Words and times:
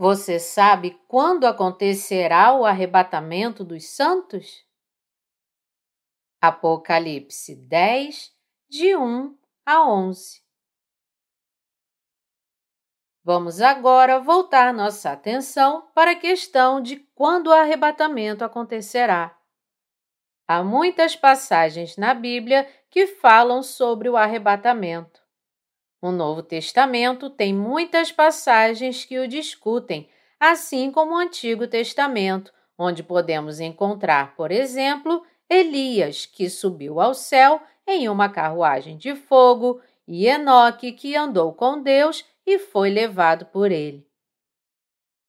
Você 0.00 0.38
sabe 0.38 0.98
quando 1.06 1.44
acontecerá 1.46 2.54
o 2.54 2.64
arrebatamento 2.64 3.62
dos 3.62 3.84
santos? 3.84 4.66
Apocalipse 6.40 7.54
10, 7.54 8.34
de 8.66 8.96
1 8.96 9.36
a 9.66 9.86
11. 9.86 10.42
Vamos 13.22 13.60
agora 13.60 14.18
voltar 14.18 14.72
nossa 14.72 15.12
atenção 15.12 15.90
para 15.94 16.12
a 16.12 16.18
questão 16.18 16.80
de 16.80 16.96
quando 17.14 17.48
o 17.48 17.52
arrebatamento 17.52 18.42
acontecerá. 18.42 19.38
Há 20.48 20.64
muitas 20.64 21.14
passagens 21.14 21.98
na 21.98 22.14
Bíblia 22.14 22.66
que 22.88 23.06
falam 23.06 23.62
sobre 23.62 24.08
o 24.08 24.16
arrebatamento. 24.16 25.19
O 26.02 26.10
Novo 26.10 26.42
Testamento 26.42 27.28
tem 27.28 27.52
muitas 27.54 28.10
passagens 28.10 29.04
que 29.04 29.18
o 29.18 29.28
discutem, 29.28 30.08
assim 30.38 30.90
como 30.90 31.12
o 31.12 31.18
Antigo 31.18 31.66
Testamento, 31.66 32.52
onde 32.78 33.02
podemos 33.02 33.60
encontrar, 33.60 34.34
por 34.34 34.50
exemplo, 34.50 35.22
Elias, 35.48 36.24
que 36.24 36.48
subiu 36.48 37.00
ao 37.00 37.12
céu 37.12 37.60
em 37.86 38.08
uma 38.08 38.30
carruagem 38.30 38.96
de 38.96 39.14
fogo, 39.14 39.82
e 40.08 40.26
Enoque, 40.26 40.92
que 40.92 41.14
andou 41.14 41.52
com 41.52 41.82
Deus 41.82 42.24
e 42.46 42.58
foi 42.58 42.88
levado 42.88 43.46
por 43.46 43.70
ele. 43.70 44.08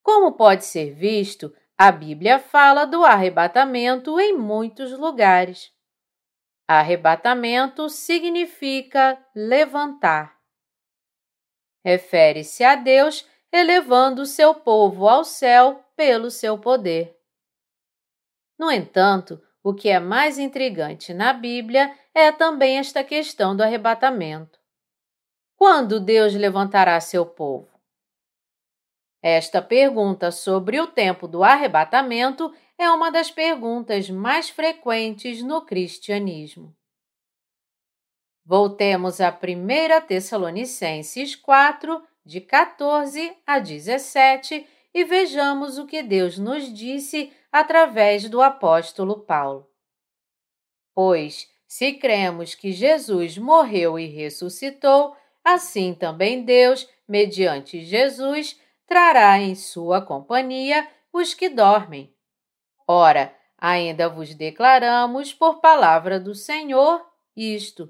Como 0.02 0.32
pode 0.32 0.66
ser 0.66 0.94
visto, 0.94 1.54
a 1.78 1.92
Bíblia 1.92 2.40
fala 2.40 2.86
do 2.86 3.04
arrebatamento 3.04 4.20
em 4.20 4.38
muitos 4.38 4.92
lugares. 4.98 5.72
Arrebatamento 6.68 7.90
significa 7.90 9.18
levantar. 9.36 10.41
Refere-se 11.84 12.64
a 12.64 12.76
Deus 12.76 13.28
elevando 13.52 14.22
o 14.22 14.26
seu 14.26 14.54
povo 14.54 15.08
ao 15.08 15.24
céu 15.24 15.84
pelo 15.96 16.32
seu 16.32 16.58
poder. 16.58 17.18
No 18.58 18.72
entanto, 18.72 19.42
o 19.64 19.74
que 19.74 19.90
é 19.90 20.00
mais 20.00 20.40
intrigante 20.40 21.14
na 21.14 21.34
Bíblia 21.34 21.96
é 22.14 22.32
também 22.32 22.78
esta 22.78 23.04
questão 23.04 23.56
do 23.56 23.64
arrebatamento. 23.64 24.60
Quando 25.56 26.00
Deus 26.00 26.34
levantará 26.34 27.00
seu 27.00 27.26
povo? 27.26 27.70
Esta 29.22 29.62
pergunta 29.62 30.32
sobre 30.32 30.80
o 30.80 30.88
tempo 30.88 31.28
do 31.28 31.44
arrebatamento 31.44 32.52
é 32.78 32.90
uma 32.90 33.12
das 33.12 33.30
perguntas 33.30 34.10
mais 34.10 34.50
frequentes 34.50 35.44
no 35.44 35.64
cristianismo. 35.64 36.76
Voltemos 38.46 39.22
a 39.22 39.30
1 39.30 40.08
Tessalonicenses 40.08 41.36
4, 41.36 42.02
de 42.26 42.42
14 42.42 43.36
a 43.46 43.60
17, 43.60 44.68
e 44.94 45.04
vejamos 45.04 45.78
o 45.78 45.86
que 45.86 46.04
Deus 46.04 46.38
nos 46.38 46.72
disse 46.74 47.32
através 47.52 48.28
do 48.28 48.42
apóstolo 48.42 49.20
Paulo. 49.20 49.70
Pois, 50.94 51.48
se 51.68 51.94
cremos 51.94 52.54
que 52.54 52.72
Jesus 52.72 53.38
morreu 53.38 53.98
e 53.98 54.06
ressuscitou, 54.08 55.16
assim 55.44 55.94
também 55.94 56.44
Deus, 56.44 56.88
mediante 57.08 57.82
Jesus, 57.82 58.60
trará 58.86 59.40
em 59.40 59.56
sua 59.56 60.02
companhia 60.02 60.88
os 61.14 61.34
que 61.34 61.48
dormem. 61.48 62.14
Ora, 62.88 63.34
ainda 63.58 64.10
vos 64.10 64.34
declaramos 64.34 65.34
por 65.34 65.62
palavra 65.62 66.20
do 66.20 66.36
Senhor 66.36 67.06
isto: 67.36 67.90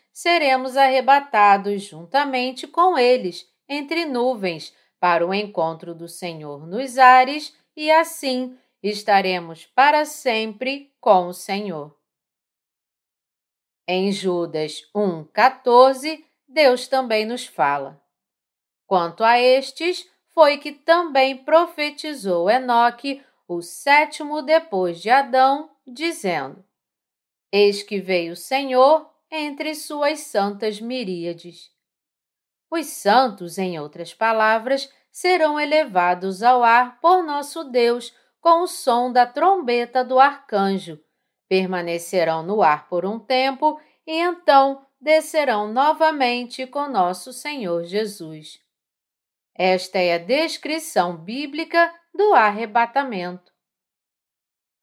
seremos 0.11 0.75
arrebatados 0.75 1.83
juntamente 1.83 2.67
com 2.67 2.97
eles 2.97 3.49
entre 3.67 4.05
nuvens 4.05 4.75
para 4.99 5.25
o 5.25 5.33
encontro 5.33 5.95
do 5.95 6.07
Senhor 6.07 6.67
nos 6.67 6.97
ares, 6.97 7.55
e 7.75 7.89
assim 7.89 8.57
estaremos 8.83 9.65
para 9.65 10.05
sempre 10.05 10.93
com 10.99 11.27
o 11.27 11.33
Senhor. 11.33 11.97
Em 13.87 14.11
Judas 14.11 14.87
1,14, 14.95 16.23
Deus 16.47 16.87
também 16.87 17.25
nos 17.25 17.45
fala. 17.45 18.01
Quanto 18.85 19.23
a 19.23 19.39
estes, 19.39 20.07
foi 20.33 20.57
que 20.57 20.71
também 20.71 21.37
profetizou 21.37 22.49
Enoque, 22.49 23.23
o 23.47 23.61
sétimo 23.61 24.41
depois 24.41 25.01
de 25.01 25.09
Adão, 25.09 25.69
dizendo: 25.85 26.63
Eis 27.51 27.83
que 27.83 27.99
veio 27.99 28.33
o 28.33 28.37
Senhor 28.37 29.09
entre 29.31 29.73
suas 29.73 30.19
santas 30.19 30.81
miríades. 30.81 31.71
Os 32.69 32.87
santos, 32.87 33.57
em 33.57 33.79
outras 33.79 34.13
palavras, 34.13 34.91
serão 35.11 35.59
elevados 35.59 36.43
ao 36.43 36.63
ar 36.63 36.99
por 36.99 37.23
nosso 37.23 37.63
Deus 37.63 38.13
com 38.39 38.63
o 38.63 38.67
som 38.67 39.11
da 39.11 39.25
trombeta 39.25 40.03
do 40.03 40.19
arcanjo, 40.19 40.99
permanecerão 41.47 42.43
no 42.43 42.61
ar 42.61 42.87
por 42.87 43.05
um 43.05 43.19
tempo 43.19 43.79
e 44.05 44.17
então 44.19 44.85
descerão 44.99 45.71
novamente 45.71 46.65
com 46.65 46.87
nosso 46.87 47.33
Senhor 47.33 47.83
Jesus. 47.83 48.59
Esta 49.53 49.99
é 49.99 50.15
a 50.15 50.17
descrição 50.17 51.17
bíblica 51.17 51.93
do 52.13 52.33
arrebatamento. 52.33 53.50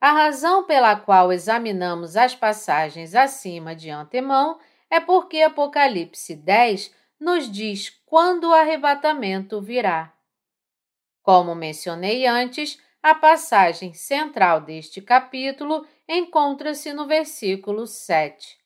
A 0.00 0.12
razão 0.12 0.64
pela 0.64 0.94
qual 0.94 1.32
examinamos 1.32 2.16
as 2.16 2.34
passagens 2.34 3.14
acima 3.16 3.74
de 3.74 3.90
antemão 3.90 4.60
é 4.88 5.00
porque 5.00 5.42
Apocalipse 5.42 6.36
10 6.36 6.94
nos 7.18 7.50
diz 7.50 7.90
quando 8.06 8.44
o 8.44 8.54
arrebatamento 8.54 9.60
virá. 9.60 10.12
Como 11.20 11.54
mencionei 11.54 12.26
antes, 12.26 12.80
a 13.02 13.14
passagem 13.14 13.92
central 13.92 14.60
deste 14.60 15.00
capítulo 15.00 15.84
encontra-se 16.08 16.92
no 16.92 17.06
versículo 17.06 17.86
7. 17.86 18.56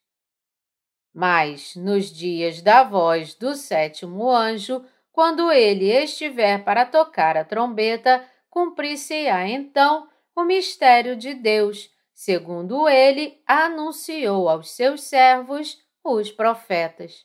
Mas, 1.14 1.74
nos 1.76 2.06
dias 2.10 2.60
da 2.60 2.84
voz 2.84 3.34
do 3.34 3.54
sétimo 3.54 4.30
anjo, 4.30 4.84
quando 5.10 5.50
ele 5.50 5.86
estiver 5.90 6.62
para 6.62 6.86
tocar 6.86 7.36
a 7.36 7.44
trombeta, 7.44 8.24
cumprir-se-á 8.48 9.48
então 9.48 10.08
o 10.34 10.44
mistério 10.44 11.16
de 11.16 11.34
Deus, 11.34 11.90
segundo 12.14 12.88
ele 12.88 13.42
anunciou 13.46 14.48
aos 14.48 14.70
seus 14.70 15.02
servos, 15.02 15.82
os 16.04 16.30
profetas. 16.30 17.24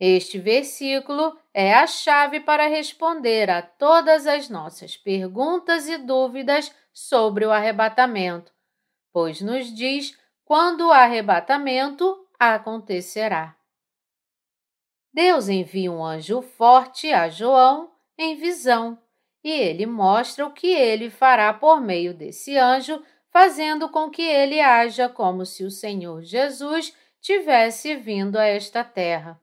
Este 0.00 0.38
versículo 0.38 1.38
é 1.54 1.74
a 1.74 1.86
chave 1.86 2.40
para 2.40 2.66
responder 2.66 3.48
a 3.50 3.62
todas 3.62 4.26
as 4.26 4.48
nossas 4.48 4.96
perguntas 4.96 5.88
e 5.88 5.96
dúvidas 5.96 6.74
sobre 6.92 7.44
o 7.44 7.52
arrebatamento, 7.52 8.52
pois 9.12 9.40
nos 9.40 9.72
diz 9.72 10.18
quando 10.44 10.88
o 10.88 10.92
arrebatamento 10.92 12.26
acontecerá. 12.38 13.56
Deus 15.14 15.48
envia 15.48 15.92
um 15.92 16.04
anjo 16.04 16.42
forte 16.42 17.12
a 17.12 17.28
João 17.28 17.92
em 18.18 18.34
visão, 18.34 18.98
e 19.42 19.50
ele 19.50 19.86
mostra 19.86 20.46
o 20.46 20.52
que 20.52 20.68
ele 20.68 21.10
fará 21.10 21.52
por 21.52 21.80
meio 21.80 22.14
desse 22.14 22.56
anjo, 22.56 23.02
fazendo 23.30 23.88
com 23.88 24.10
que 24.10 24.22
ele 24.22 24.60
haja 24.60 25.08
como 25.08 25.44
se 25.44 25.64
o 25.64 25.70
Senhor 25.70 26.22
Jesus 26.22 26.94
tivesse 27.20 27.96
vindo 27.96 28.36
a 28.36 28.44
esta 28.44 28.84
terra. 28.84 29.40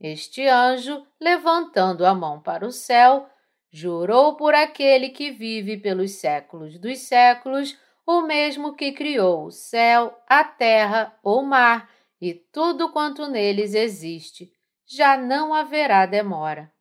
Este 0.00 0.46
anjo, 0.46 1.06
levantando 1.20 2.04
a 2.04 2.14
mão 2.14 2.40
para 2.40 2.66
o 2.66 2.72
céu, 2.72 3.28
jurou 3.70 4.36
por 4.36 4.54
aquele 4.54 5.10
que 5.10 5.30
vive 5.30 5.76
pelos 5.76 6.12
séculos 6.12 6.78
dos 6.78 6.98
séculos, 7.00 7.76
o 8.06 8.20
mesmo 8.22 8.74
que 8.74 8.92
criou 8.92 9.46
o 9.46 9.50
céu, 9.50 10.16
a 10.28 10.44
terra, 10.44 11.18
o 11.22 11.42
mar 11.42 11.90
e 12.20 12.34
tudo 12.34 12.92
quanto 12.92 13.26
neles 13.28 13.74
existe. 13.74 14.52
Já 14.86 15.16
não 15.16 15.54
haverá 15.54 16.04
demora. 16.04 16.73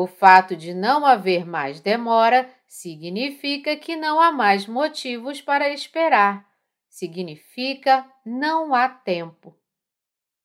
O 0.00 0.06
fato 0.06 0.54
de 0.54 0.72
não 0.72 1.04
haver 1.04 1.44
mais 1.44 1.80
demora 1.80 2.48
significa 2.68 3.76
que 3.76 3.96
não 3.96 4.20
há 4.20 4.30
mais 4.30 4.64
motivos 4.64 5.42
para 5.42 5.70
esperar. 5.70 6.48
Significa 6.88 8.08
não 8.24 8.72
há 8.72 8.88
tempo. 8.88 9.58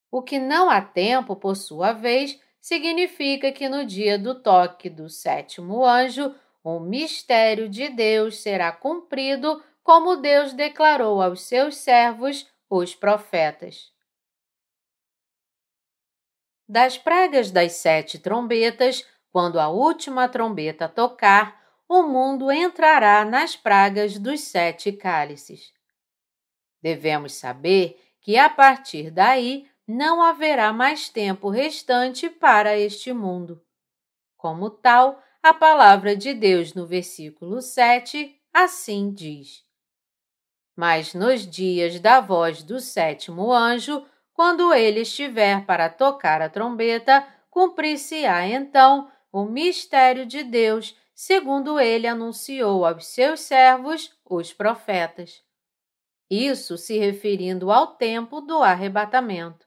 O 0.10 0.24
que 0.24 0.40
não 0.40 0.72
há 0.72 0.82
tempo, 0.82 1.36
por 1.36 1.56
sua 1.56 1.94
vez, 1.94 2.42
significa 2.60 3.52
que 3.52 3.70
no 3.70 3.86
dia 3.86 4.18
do 4.18 4.42
toque 4.42 4.90
do 4.90 5.08
sétimo 5.08 5.86
anjo, 5.86 6.34
o 6.64 6.80
mistério 6.80 7.70
de 7.70 7.90
Deus 7.90 8.42
será 8.42 8.72
cumprido 8.72 9.64
como 9.84 10.16
Deus 10.16 10.54
declarou 10.54 11.22
aos 11.22 11.44
seus 11.44 11.78
servos, 11.78 12.50
os 12.68 12.96
profetas. 12.96 13.94
Das 16.68 16.98
pragas 16.98 17.52
das 17.52 17.74
sete 17.74 18.18
trombetas, 18.18 19.06
quando 19.34 19.60
a 19.60 19.68
última 19.68 20.30
trombeta 20.30 20.88
tocar, 20.88 21.60
o 21.90 22.04
mundo 22.04 22.52
entrará 22.52 23.26
nas 23.26 23.56
pragas 23.56 24.20
dos 24.20 24.42
sete 24.42 24.92
cálices. 24.92 25.74
Devemos 26.80 27.34
saber 27.34 28.00
que 28.22 28.38
a 28.38 28.48
partir 28.48 29.10
daí 29.10 29.68
não 29.88 30.22
haverá 30.22 30.72
mais 30.72 31.10
tempo 31.10 31.50
restante 31.50 32.30
para 32.30 32.78
este 32.78 33.12
mundo. 33.12 33.60
Como 34.38 34.70
tal, 34.70 35.20
a 35.42 35.52
palavra 35.52 36.16
de 36.16 36.36
Deus 36.36 36.76
no 36.76 36.86
versículo 36.86 37.60
7 37.60 38.40
assim 38.54 39.12
diz: 39.12 39.64
Mas 40.76 41.16
nos 41.16 41.48
dias 41.48 42.00
da 42.00 42.22
voz 42.22 42.62
do 42.62 42.80
sétimo 42.80 43.52
anjo, 43.52 44.06
quando 44.32 44.72
ele 44.72 45.02
estiver 45.02 45.66
para 45.66 45.90
tocar 45.90 46.40
a 46.40 46.50
trombeta, 46.50 47.28
cumprir-se-á 47.50 48.48
então 48.48 49.12
o 49.34 49.46
mistério 49.46 50.28
de 50.28 50.44
Deus, 50.44 50.96
segundo 51.16 51.80
ele 51.80 52.06
anunciou 52.06 52.86
aos 52.86 53.08
seus 53.08 53.40
servos, 53.40 54.16
os 54.24 54.54
profetas. 54.54 55.44
Isso 56.30 56.78
se 56.78 57.00
referindo 57.00 57.72
ao 57.72 57.96
tempo 57.96 58.42
do 58.42 58.62
arrebatamento. 58.62 59.66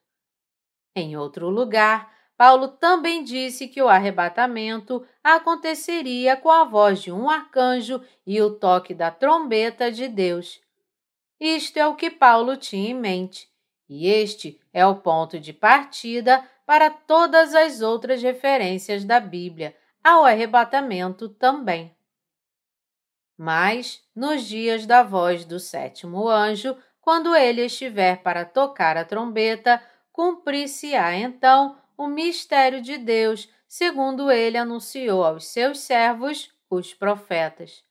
Em 0.94 1.16
outro 1.16 1.50
lugar, 1.50 2.14
Paulo 2.36 2.68
também 2.68 3.24
disse 3.24 3.66
que 3.66 3.82
o 3.82 3.88
arrebatamento 3.88 5.04
aconteceria 5.22 6.36
com 6.36 6.50
a 6.50 6.62
voz 6.62 7.02
de 7.02 7.10
um 7.10 7.28
arcanjo 7.28 8.00
e 8.24 8.40
o 8.40 8.50
toque 8.54 8.94
da 8.94 9.10
trombeta 9.10 9.90
de 9.90 10.06
Deus. 10.06 10.60
Isto 11.40 11.78
é 11.78 11.86
o 11.86 11.96
que 11.96 12.08
Paulo 12.08 12.56
tinha 12.56 12.90
em 12.90 12.94
mente, 12.94 13.50
e 13.88 14.06
este 14.06 14.60
é 14.72 14.86
o 14.86 14.96
ponto 14.96 15.40
de 15.40 15.52
partida 15.52 16.48
para 16.66 16.90
todas 16.90 17.54
as 17.54 17.80
outras 17.80 18.20
referências 18.20 19.04
da 19.04 19.20
Bíblia 19.20 19.74
ao 20.02 20.24
arrebatamento 20.24 21.28
também. 21.28 21.96
Mas, 23.38 24.02
nos 24.14 24.44
dias 24.44 24.84
da 24.84 25.02
voz 25.02 25.44
do 25.44 25.60
sétimo 25.60 26.28
anjo, 26.28 26.76
quando 27.00 27.36
ele 27.36 27.64
estiver 27.64 28.22
para 28.22 28.44
tocar 28.44 28.96
a 28.96 29.04
trombeta, 29.04 29.80
cumprir-se-á 30.10 31.14
então 31.14 31.78
o 31.96 32.08
mistério 32.08 32.82
de 32.82 32.98
Deus, 32.98 33.48
segundo 33.68 34.30
ele 34.30 34.58
anunciou 34.58 35.24
aos 35.24 35.46
seus 35.46 35.78
servos, 35.80 36.52
os 36.68 36.92
profetas. 36.92 37.84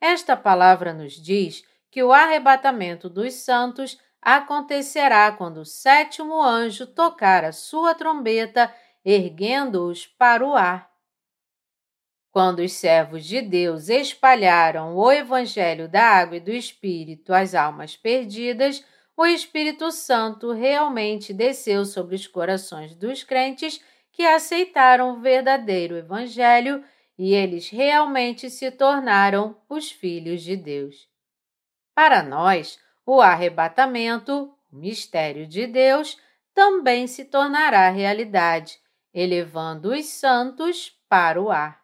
Esta 0.00 0.36
palavra 0.36 0.94
nos 0.94 1.14
diz 1.14 1.64
que 1.90 2.02
o 2.02 2.12
arrebatamento 2.12 3.10
dos 3.10 3.34
santos 3.34 3.98
acontecerá 4.20 5.30
quando 5.32 5.58
o 5.58 5.64
sétimo 5.64 6.42
anjo 6.42 6.86
tocar 6.86 7.44
a 7.44 7.52
sua 7.52 7.94
trombeta, 7.94 8.72
erguendo-os 9.04 10.06
para 10.06 10.44
o 10.44 10.54
ar. 10.54 10.88
Quando 12.30 12.60
os 12.60 12.72
servos 12.72 13.24
de 13.24 13.40
Deus 13.40 13.88
espalharam 13.88 14.96
o 14.96 15.10
Evangelho 15.10 15.88
da 15.88 16.02
Água 16.02 16.36
e 16.36 16.40
do 16.40 16.52
Espírito 16.52 17.32
às 17.32 17.54
almas 17.54 17.96
perdidas, 17.96 18.84
o 19.16 19.26
Espírito 19.26 19.90
Santo 19.90 20.52
realmente 20.52 21.32
desceu 21.32 21.84
sobre 21.84 22.14
os 22.14 22.26
corações 22.26 22.94
dos 22.94 23.24
crentes 23.24 23.82
que 24.12 24.22
aceitaram 24.22 25.12
o 25.12 25.20
verdadeiro 25.20 25.96
Evangelho 25.96 26.84
e 27.18 27.34
eles 27.34 27.68
realmente 27.68 28.48
se 28.48 28.70
tornaram 28.70 29.60
os 29.68 29.90
filhos 29.90 30.42
de 30.42 30.56
Deus. 30.56 31.08
Para 31.94 32.22
nós, 32.22 32.78
o 33.10 33.22
arrebatamento, 33.22 34.54
o 34.70 34.76
mistério 34.76 35.46
de 35.46 35.66
Deus, 35.66 36.18
também 36.52 37.06
se 37.06 37.24
tornará 37.24 37.88
realidade, 37.88 38.78
elevando 39.14 39.92
os 39.92 40.04
santos 40.04 40.94
para 41.08 41.40
o 41.40 41.50
ar. 41.50 41.82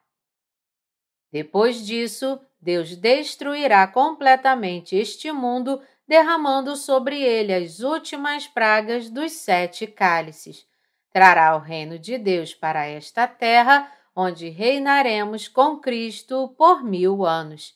Depois 1.32 1.84
disso, 1.86 2.38
Deus 2.60 2.94
destruirá 2.94 3.86
completamente 3.86 4.96
este 4.96 5.32
mundo 5.32 5.80
derramando 6.06 6.76
sobre 6.76 7.22
ele 7.22 7.54
as 7.54 7.80
últimas 7.80 8.46
pragas 8.46 9.08
dos 9.08 9.32
sete 9.32 9.86
cálices. 9.86 10.66
Trará 11.10 11.56
o 11.56 11.58
reino 11.58 11.98
de 11.98 12.18
Deus 12.18 12.52
para 12.52 12.84
esta 12.84 13.26
terra, 13.26 13.90
onde 14.14 14.50
reinaremos 14.50 15.48
com 15.48 15.78
Cristo 15.78 16.54
por 16.58 16.84
mil 16.84 17.24
anos. 17.24 17.74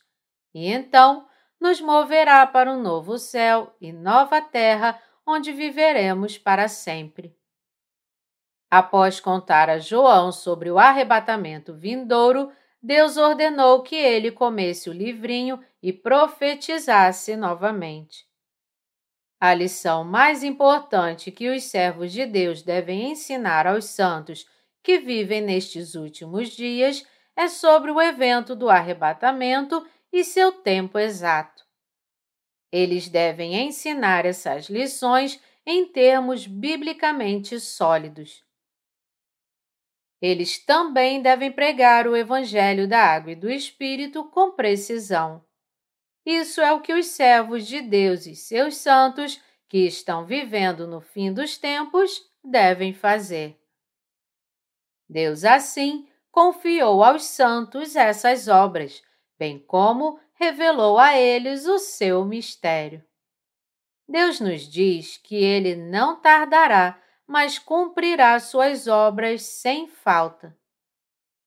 E 0.52 0.68
então 0.70 1.26
nos 1.60 1.80
moverá 1.80 2.46
para 2.46 2.72
um 2.72 2.80
novo 2.80 3.18
céu 3.18 3.74
e 3.80 3.92
nova 3.92 4.40
terra, 4.40 5.00
onde 5.26 5.52
viveremos 5.52 6.38
para 6.38 6.68
sempre. 6.68 7.36
Após 8.70 9.18
contar 9.18 9.70
a 9.70 9.78
João 9.78 10.30
sobre 10.30 10.70
o 10.70 10.78
arrebatamento 10.78 11.74
vindouro, 11.74 12.52
Deus 12.82 13.16
ordenou 13.16 13.82
que 13.82 13.96
ele 13.96 14.30
comesse 14.30 14.88
o 14.88 14.92
livrinho 14.92 15.62
e 15.82 15.92
profetizasse 15.92 17.34
novamente. 17.36 18.28
A 19.40 19.54
lição 19.54 20.04
mais 20.04 20.42
importante 20.42 21.30
que 21.30 21.48
os 21.48 21.64
servos 21.64 22.12
de 22.12 22.26
Deus 22.26 22.62
devem 22.62 23.10
ensinar 23.10 23.66
aos 23.66 23.86
santos 23.86 24.46
que 24.82 24.98
vivem 24.98 25.40
nestes 25.40 25.94
últimos 25.94 26.48
dias 26.50 27.06
é 27.36 27.48
sobre 27.48 27.90
o 27.90 28.00
evento 28.00 28.56
do 28.56 28.68
arrebatamento 28.68 29.86
e 30.12 30.24
seu 30.24 30.52
tempo 30.52 30.98
exato. 30.98 31.66
Eles 32.70 33.08
devem 33.08 33.54
ensinar 33.66 34.26
essas 34.26 34.68
lições 34.68 35.40
em 35.64 35.86
termos 35.86 36.46
biblicamente 36.46 37.58
sólidos. 37.60 38.44
Eles 40.20 40.58
também 40.58 41.22
devem 41.22 41.52
pregar 41.52 42.06
o 42.06 42.16
Evangelho 42.16 42.88
da 42.88 43.00
Água 43.00 43.32
e 43.32 43.36
do 43.36 43.50
Espírito 43.50 44.24
com 44.30 44.52
precisão. 44.52 45.44
Isso 46.26 46.60
é 46.60 46.72
o 46.72 46.80
que 46.80 46.92
os 46.92 47.06
servos 47.06 47.66
de 47.66 47.80
Deus 47.80 48.26
e 48.26 48.34
seus 48.34 48.76
santos, 48.76 49.40
que 49.68 49.86
estão 49.86 50.26
vivendo 50.26 50.86
no 50.86 51.00
fim 51.00 51.32
dos 51.32 51.56
tempos, 51.56 52.22
devem 52.42 52.92
fazer. 52.92 53.58
Deus, 55.08 55.44
assim, 55.44 56.08
confiou 56.30 57.02
aos 57.02 57.24
santos 57.24 57.96
essas 57.96 58.48
obras, 58.48 59.02
bem 59.38 59.58
como 59.58 60.18
revelou 60.34 60.98
a 60.98 61.16
eles 61.16 61.66
o 61.66 61.78
seu 61.78 62.24
mistério. 62.24 63.04
Deus 64.08 64.40
nos 64.40 64.62
diz 64.62 65.16
que 65.18 65.36
ele 65.36 65.76
não 65.76 66.20
tardará, 66.20 67.00
mas 67.26 67.58
cumprirá 67.58 68.40
suas 68.40 68.86
obras 68.86 69.42
sem 69.42 69.86
falta. 69.86 70.56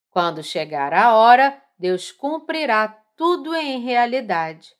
Quando 0.09 0.43
chegar 0.43 0.93
a 0.93 1.15
hora, 1.15 1.59
Deus 1.77 2.11
cumprirá 2.11 2.87
tudo 3.15 3.55
em 3.55 3.79
realidade. 3.79 4.75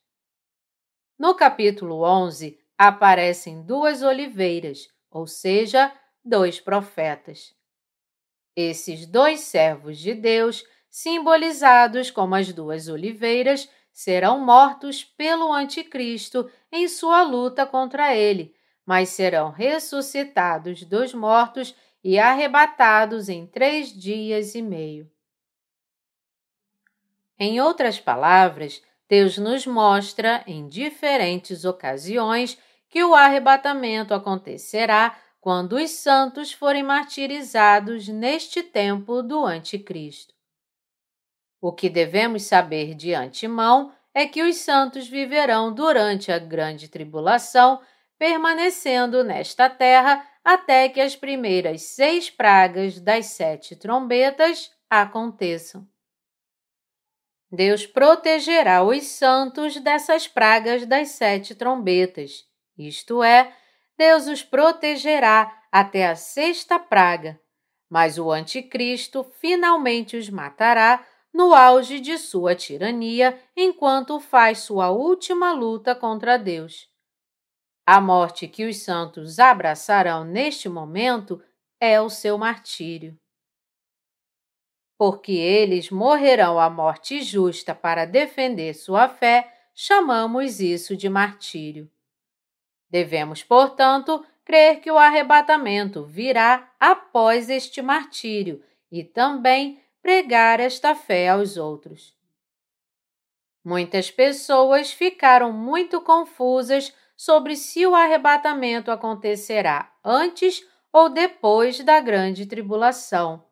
No 1.18 1.34
capítulo 1.36 2.04
11 2.04 2.60
aparecem 2.78 3.64
duas 3.64 4.04
oliveiras, 4.04 4.88
ou 5.10 5.26
seja, 5.26 5.92
dois 6.24 6.60
profetas. 6.60 7.56
Esses 8.56 9.06
dois 9.06 9.42
servos 9.42 9.98
de 9.98 10.14
Deus, 10.14 10.64
simbolizados 10.92 12.12
como 12.12 12.36
as 12.36 12.52
duas 12.52 12.90
oliveiras, 12.90 13.70
serão 13.94 14.40
mortos 14.40 15.04
pelo 15.04 15.52
Anticristo 15.52 16.52
em 16.70 16.88
sua 16.88 17.24
luta 17.24 17.66
contra 17.66 18.14
ele, 18.14 18.54
mas 18.86 19.10
serão 19.10 19.50
ressuscitados 19.50 20.84
dos 20.84 21.14
mortos 21.14 21.74
e 22.04 22.20
arrebatados 22.20 23.30
em 23.30 23.48
três 23.48 23.94
dias 23.94 24.54
e 24.54 24.62
meio. 24.62 25.10
Em 27.40 27.62
outras 27.62 28.00
palavras, 28.00 28.84
Deus 29.08 29.38
nos 29.38 29.66
mostra 29.66 30.44
em 30.46 30.68
diferentes 30.68 31.64
ocasiões 31.64 32.58
que 32.90 33.04
o 33.04 33.16
arrebatamento 33.16 34.14
acontecerá 34.14 35.18
quando 35.40 35.74
os 35.74 35.90
santos 35.92 36.52
forem 36.52 36.84
martirizados 36.84 38.08
neste 38.08 38.62
tempo 38.62 39.24
do 39.24 39.46
Anticristo. 39.46 40.41
O 41.62 41.72
que 41.72 41.90
devemos 41.90 42.44
saber 42.44 42.96
de 42.96 43.14
antemão 43.14 43.94
é 44.16 44.26
que 44.26 44.42
os 44.42 44.58
santos 44.58 45.08
viverão 45.08 45.72
durante 45.72 46.32
a 46.32 46.40
grande 46.40 46.88
tribulação, 46.88 47.80
permanecendo 48.18 49.24
nesta 49.24 49.70
terra 49.70 50.28
até 50.44 50.90
que 50.90 51.00
as 51.00 51.16
primeiras 51.16 51.84
seis 51.84 52.32
pragas 52.32 53.00
das 53.00 53.28
sete 53.28 53.76
trombetas 53.76 54.72
aconteçam. 54.90 55.88
Deus 57.52 57.86
protegerá 57.86 58.84
os 58.84 59.04
santos 59.04 59.80
dessas 59.80 60.28
pragas 60.28 60.86
das 60.86 61.10
sete 61.10 61.54
trombetas, 61.54 62.46
isto 62.78 63.22
é, 63.22 63.54
Deus 63.98 64.26
os 64.26 64.42
protegerá 64.42 65.62
até 65.72 66.08
a 66.08 66.16
sexta 66.16 66.80
praga, 66.80 67.40
mas 67.90 68.18
o 68.18 68.32
Anticristo 68.32 69.24
finalmente 69.40 70.18
os 70.18 70.30
matará 70.30 71.06
no 71.34 71.54
auge 71.54 72.00
de 72.00 72.18
sua 72.18 72.56
tirania 72.56 73.40
enquanto 73.56 74.20
faz 74.20 74.60
sua 74.60 74.90
última 74.90 75.54
luta 75.54 75.96
contra 75.96 76.38
Deus. 76.38 76.90
A 77.86 78.00
morte 78.00 78.48
que 78.48 78.66
os 78.66 78.78
santos 78.78 79.40
abraçarão 79.40 80.24
neste 80.24 80.70
momento 80.70 81.42
é 81.80 82.00
o 82.00 82.10
seu 82.10 82.38
martírio. 82.38 83.18
Porque 84.98 85.32
eles 85.32 85.90
morrerão 85.90 86.60
a 86.60 86.70
morte 86.70 87.24
justa 87.24 87.74
para 87.74 88.06
defender 88.06 88.76
sua 88.76 89.10
fé, 89.10 89.52
chamamos 89.74 90.60
isso 90.60 90.96
de 90.96 91.10
martírio. 91.10 91.90
Devemos, 92.88 93.42
portanto, 93.42 94.24
crer 94.46 94.80
que 94.80 94.92
o 94.92 94.98
arrebatamento 94.98 96.04
virá 96.04 96.72
após 96.80 97.50
este 97.50 97.82
martírio 97.82 98.64
e 98.92 99.04
também 99.04 99.82
pregar 100.02 100.60
esta 100.60 100.96
fé 100.96 101.30
aos 101.30 101.58
outros. 101.58 102.16
Muitas 103.64 104.10
pessoas 104.10 104.92
ficaram 104.92 105.54
muito 105.54 106.02
confusas 106.02 106.94
sobre 107.16 107.56
se 107.56 107.86
o 107.86 107.94
arrebatamento 107.94 108.90
acontecerá 108.90 109.94
antes 110.04 110.66
ou 110.92 111.10
depois 111.10 111.84
da 111.84 112.00
grande 112.00 112.46
tribulação. 112.48 113.46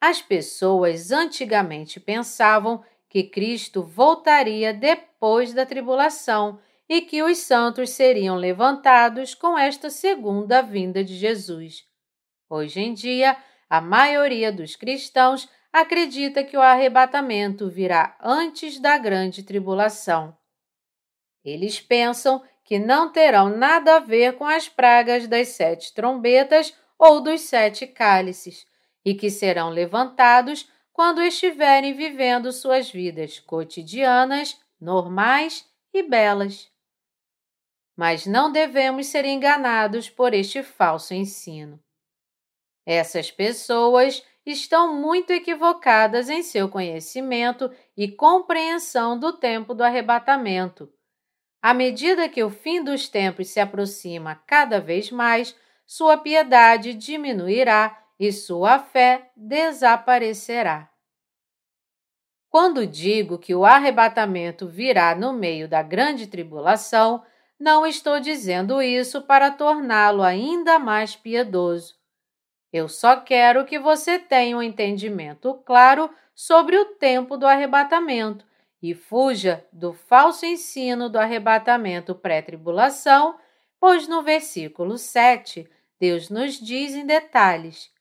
As 0.00 0.22
pessoas 0.22 1.10
antigamente 1.10 1.98
pensavam 1.98 2.84
que 3.08 3.24
Cristo 3.24 3.82
voltaria 3.82 4.72
depois 4.72 5.52
da 5.52 5.66
tribulação 5.66 6.60
e 6.88 7.00
que 7.00 7.22
os 7.22 7.38
santos 7.38 7.90
seriam 7.90 8.36
levantados 8.36 9.34
com 9.34 9.58
esta 9.58 9.90
segunda 9.90 10.60
vinda 10.60 11.02
de 11.02 11.16
Jesus. 11.16 11.84
Hoje 12.48 12.80
em 12.80 12.92
dia, 12.92 13.36
a 13.68 13.80
maioria 13.80 14.52
dos 14.52 14.76
cristãos 14.76 15.48
acredita 15.72 16.44
que 16.44 16.56
o 16.56 16.62
arrebatamento 16.62 17.68
virá 17.68 18.16
antes 18.22 18.78
da 18.78 18.96
grande 18.96 19.42
tribulação. 19.42 20.36
Eles 21.44 21.80
pensam 21.80 22.42
que 22.64 22.78
não 22.78 23.12
terão 23.12 23.48
nada 23.48 23.96
a 23.96 24.00
ver 24.00 24.36
com 24.36 24.46
as 24.46 24.68
pragas 24.68 25.26
das 25.26 25.48
sete 25.48 25.92
trombetas 25.92 26.74
ou 26.98 27.20
dos 27.20 27.42
sete 27.42 27.86
cálices, 27.86 28.66
e 29.04 29.14
que 29.14 29.30
serão 29.30 29.68
levantados 29.68 30.70
quando 30.92 31.20
estiverem 31.20 31.92
vivendo 31.92 32.52
suas 32.52 32.90
vidas 32.90 33.38
cotidianas, 33.40 34.58
normais 34.80 35.68
e 35.92 36.02
belas. 36.02 36.70
Mas 37.96 38.26
não 38.26 38.50
devemos 38.50 39.06
ser 39.08 39.24
enganados 39.24 40.08
por 40.08 40.32
este 40.32 40.62
falso 40.62 41.12
ensino. 41.12 41.78
Essas 42.86 43.30
pessoas 43.30 44.22
estão 44.44 44.94
muito 44.94 45.32
equivocadas 45.32 46.28
em 46.28 46.42
seu 46.42 46.68
conhecimento 46.68 47.70
e 47.96 48.08
compreensão 48.08 49.18
do 49.18 49.32
tempo 49.32 49.74
do 49.74 49.82
arrebatamento 49.82 50.92
à 51.64 51.72
medida 51.72 52.28
que 52.28 52.44
o 52.44 52.50
fim 52.50 52.84
dos 52.84 53.08
tempos 53.08 53.48
se 53.48 53.58
aproxima 53.58 54.34
cada 54.46 54.82
vez 54.82 55.10
mais, 55.10 55.56
sua 55.86 56.14
piedade 56.14 56.92
diminuirá 56.92 58.04
e 58.20 58.30
sua 58.30 58.78
fé 58.78 59.30
desaparecerá. 59.34 60.90
Quando 62.50 62.86
digo 62.86 63.38
que 63.38 63.54
o 63.54 63.64
arrebatamento 63.64 64.68
virá 64.68 65.14
no 65.14 65.32
meio 65.32 65.66
da 65.66 65.82
grande 65.82 66.26
tribulação, 66.26 67.24
não 67.58 67.86
estou 67.86 68.20
dizendo 68.20 68.82
isso 68.82 69.22
para 69.22 69.50
torná-lo 69.50 70.22
ainda 70.22 70.78
mais 70.78 71.16
piedoso. 71.16 71.94
Eu 72.74 72.88
só 72.88 73.14
quero 73.14 73.64
que 73.64 73.78
você 73.78 74.18
tenha 74.18 74.56
um 74.56 74.62
entendimento 74.62 75.54
claro 75.64 76.10
sobre 76.34 76.76
o 76.76 76.86
tempo 76.96 77.36
do 77.36 77.46
arrebatamento 77.46 78.44
e 78.82 78.92
fuja 78.92 79.64
do 79.72 79.92
falso 79.92 80.44
ensino 80.44 81.08
do 81.08 81.16
arrebatamento 81.16 82.16
pré-tribulação, 82.16 83.38
pois 83.78 84.08
no 84.08 84.24
versículo 84.24 84.98
7 84.98 85.70
Deus 86.00 86.28
nos 86.28 86.54
diz 86.58 86.96
em 86.96 87.06
detalhes: 87.06 87.92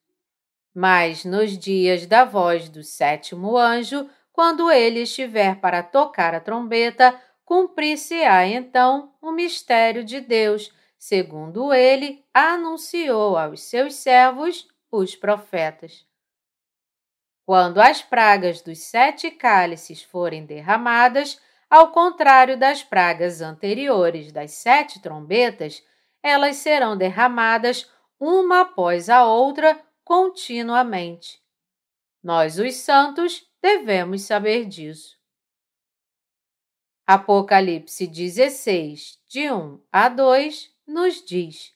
Mas 0.74 1.24
nos 1.24 1.56
dias 1.56 2.08
da 2.08 2.26
voz 2.26 2.68
do 2.68 2.82
sétimo 2.82 3.56
anjo, 3.56 4.10
quando 4.32 4.72
ele 4.72 5.02
estiver 5.02 5.58
para 5.58 5.84
tocar 5.84 6.34
a 6.34 6.40
trombeta, 6.40 7.14
cumprir-se-á 7.46 8.48
então 8.48 9.14
o 9.22 9.32
mistério 9.32 10.04
de 10.04 10.20
Deus, 10.20 10.74
segundo 11.04 11.74
ele 11.74 12.24
anunciou 12.34 13.38
aos 13.38 13.64
seus 13.64 13.96
servos, 13.96 14.66
os 14.90 15.18
profetas. 15.18 16.08
Quando 17.46 17.82
as 17.82 18.02
pragas 18.02 18.62
dos 18.62 18.80
sete 18.80 19.30
cálices 19.30 20.02
forem 20.02 20.46
derramadas, 20.46 21.42
ao 21.70 21.92
contrário 21.92 22.58
das 22.58 22.84
pragas 22.84 23.42
anteriores 23.42 24.32
das 24.32 24.52
sete 24.52 25.02
trombetas, 25.02 25.84
elas 26.22 26.56
serão 26.56 26.96
derramadas 26.96 27.92
uma 28.18 28.62
após 28.62 29.10
a 29.10 29.26
outra 29.26 29.78
continuamente. 30.06 31.44
Nós, 32.24 32.58
os 32.58 32.76
santos, 32.76 33.46
devemos 33.62 34.22
saber 34.22 34.64
disso. 34.64 35.18
Apocalipse 37.06 38.08
16, 38.08 39.20
de 39.28 39.52
1 39.52 39.82
a 39.92 40.08
2, 40.08 40.73
nos 40.88 41.24
diz: 41.24 41.74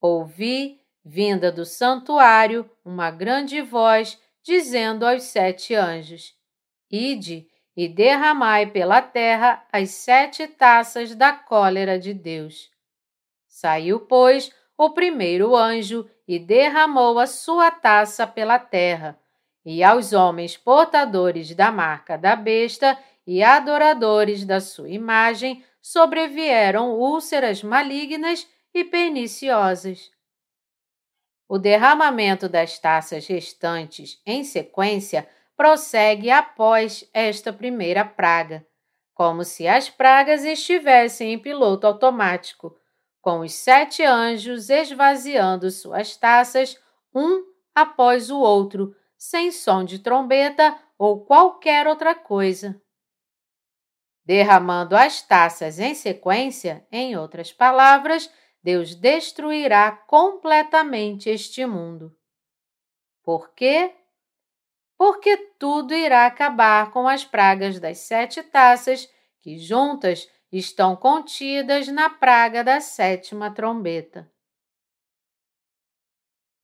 Ouvi, 0.00 0.80
vinda 1.04 1.50
do 1.50 1.64
santuário, 1.64 2.68
uma 2.84 3.10
grande 3.10 3.60
voz 3.62 4.20
dizendo 4.42 5.06
aos 5.06 5.24
sete 5.24 5.74
anjos: 5.74 6.34
Ide 6.90 7.48
e 7.76 7.88
derramai 7.88 8.66
pela 8.66 9.02
terra 9.02 9.64
as 9.72 9.90
sete 9.90 10.46
taças 10.46 11.14
da 11.14 11.32
cólera 11.32 11.98
de 11.98 12.14
Deus. 12.14 12.70
Saiu, 13.48 14.00
pois, 14.00 14.50
o 14.78 14.90
primeiro 14.90 15.56
anjo 15.56 16.08
e 16.26 16.38
derramou 16.38 17.18
a 17.18 17.26
sua 17.26 17.70
taça 17.70 18.26
pela 18.26 18.58
terra, 18.58 19.18
e 19.64 19.82
aos 19.82 20.12
homens 20.12 20.56
portadores 20.56 21.54
da 21.54 21.70
marca 21.70 22.16
da 22.16 22.36
besta 22.36 22.98
e 23.26 23.42
adoradores 23.42 24.44
da 24.44 24.60
sua 24.60 24.88
imagem 24.88 25.64
sobrevieram 25.88 26.92
úlceras 26.92 27.62
malignas 27.62 28.46
e 28.74 28.84
perniciosas 28.84 30.10
o 31.48 31.58
derramamento 31.58 32.48
das 32.48 32.78
taças 32.78 33.26
restantes 33.26 34.20
em 34.26 34.42
sequência 34.42 35.28
prossegue 35.56 36.30
após 36.30 37.08
esta 37.14 37.52
primeira 37.52 38.04
praga, 38.04 38.66
como 39.14 39.44
se 39.44 39.66
as 39.68 39.88
pragas 39.88 40.44
estivessem 40.44 41.32
em 41.32 41.38
piloto 41.38 41.86
automático, 41.86 42.76
com 43.22 43.40
os 43.40 43.52
sete 43.52 44.02
anjos 44.02 44.68
esvaziando 44.68 45.70
suas 45.70 46.16
taças 46.16 46.76
um 47.14 47.44
após 47.74 48.30
o 48.30 48.38
outro, 48.38 48.94
sem 49.16 49.52
som 49.52 49.84
de 49.84 50.00
trombeta 50.00 50.76
ou 50.98 51.24
qualquer 51.24 51.86
outra 51.86 52.14
coisa. 52.14 52.80
Derramando 54.26 54.96
as 54.96 55.22
taças 55.22 55.78
em 55.78 55.94
sequência, 55.94 56.84
em 56.90 57.16
outras 57.16 57.52
palavras, 57.52 58.28
Deus 58.60 58.96
destruirá 58.96 59.92
completamente 59.92 61.30
este 61.30 61.64
mundo. 61.64 62.12
Por 63.22 63.54
quê? 63.54 63.94
Porque 64.98 65.36
tudo 65.60 65.94
irá 65.94 66.26
acabar 66.26 66.90
com 66.90 67.06
as 67.06 67.24
pragas 67.24 67.78
das 67.78 67.98
sete 67.98 68.42
taças 68.42 69.08
que 69.40 69.58
juntas 69.58 70.28
estão 70.50 70.96
contidas 70.96 71.86
na 71.86 72.10
praga 72.10 72.64
da 72.64 72.80
sétima 72.80 73.54
trombeta. 73.54 74.28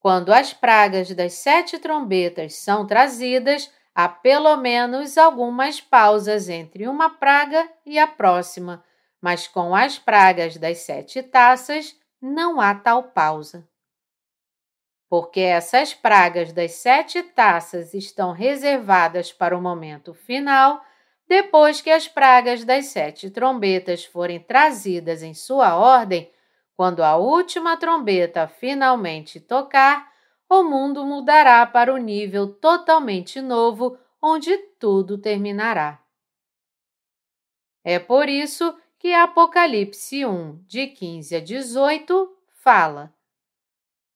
Quando 0.01 0.33
as 0.33 0.53
pragas 0.53 1.15
das 1.15 1.35
sete 1.35 1.79
trombetas 1.79 2.57
são 2.57 2.85
trazidas, 2.85 3.73
há 3.95 4.09
pelo 4.09 4.57
menos 4.57 5.19
algumas 5.19 5.81
pausas 5.81 6.49
entre 6.49 6.87
uma 6.89 7.11
praga 7.11 7.69
e 7.85 7.99
a 7.99 8.07
próxima 8.07 8.83
mas 9.23 9.47
com 9.47 9.73
as 9.73 10.01
pragas 10.01 10.57
das 10.57 10.79
sete 10.79 11.23
taças 11.23 11.97
não 12.21 12.61
há 12.61 12.75
tal 12.75 13.05
pausa. 13.05 13.69
Porque 15.09 15.41
essas 15.41 15.95
pragas 15.95 16.53
das 16.53 16.73
sete 16.73 17.23
taças 17.23 17.95
estão 17.95 18.33
reservadas 18.33 19.33
para 19.33 19.57
o 19.57 19.63
momento 19.63 20.13
final, 20.13 20.83
depois 21.29 21.81
que 21.81 21.91
as 21.91 22.09
pragas 22.09 22.65
das 22.65 22.87
sete 22.87 23.31
trombetas 23.31 24.05
forem 24.05 24.41
trazidas 24.41 25.23
em 25.23 25.35
sua 25.35 25.77
ordem, 25.77 26.31
quando 26.75 27.05
a 27.05 27.17
última 27.17 27.77
trombeta 27.77 28.49
finalmente 28.49 29.39
tocar, 29.39 30.11
o 30.55 30.63
mundo 30.63 31.07
mudará 31.07 31.65
para 31.65 31.95
o 31.95 31.97
nível 31.97 32.47
totalmente 32.47 33.41
novo 33.41 33.99
onde 34.21 34.55
tudo 34.79 35.17
terminará. 35.17 35.99
É 37.83 37.99
por 37.99 38.29
isso 38.29 38.77
que 38.99 39.15
Apocalipse 39.15 40.27
1, 40.27 40.63
de 40.67 40.89
15 40.89 41.37
a 41.37 41.41
18, 41.41 42.37
fala: 42.51 43.15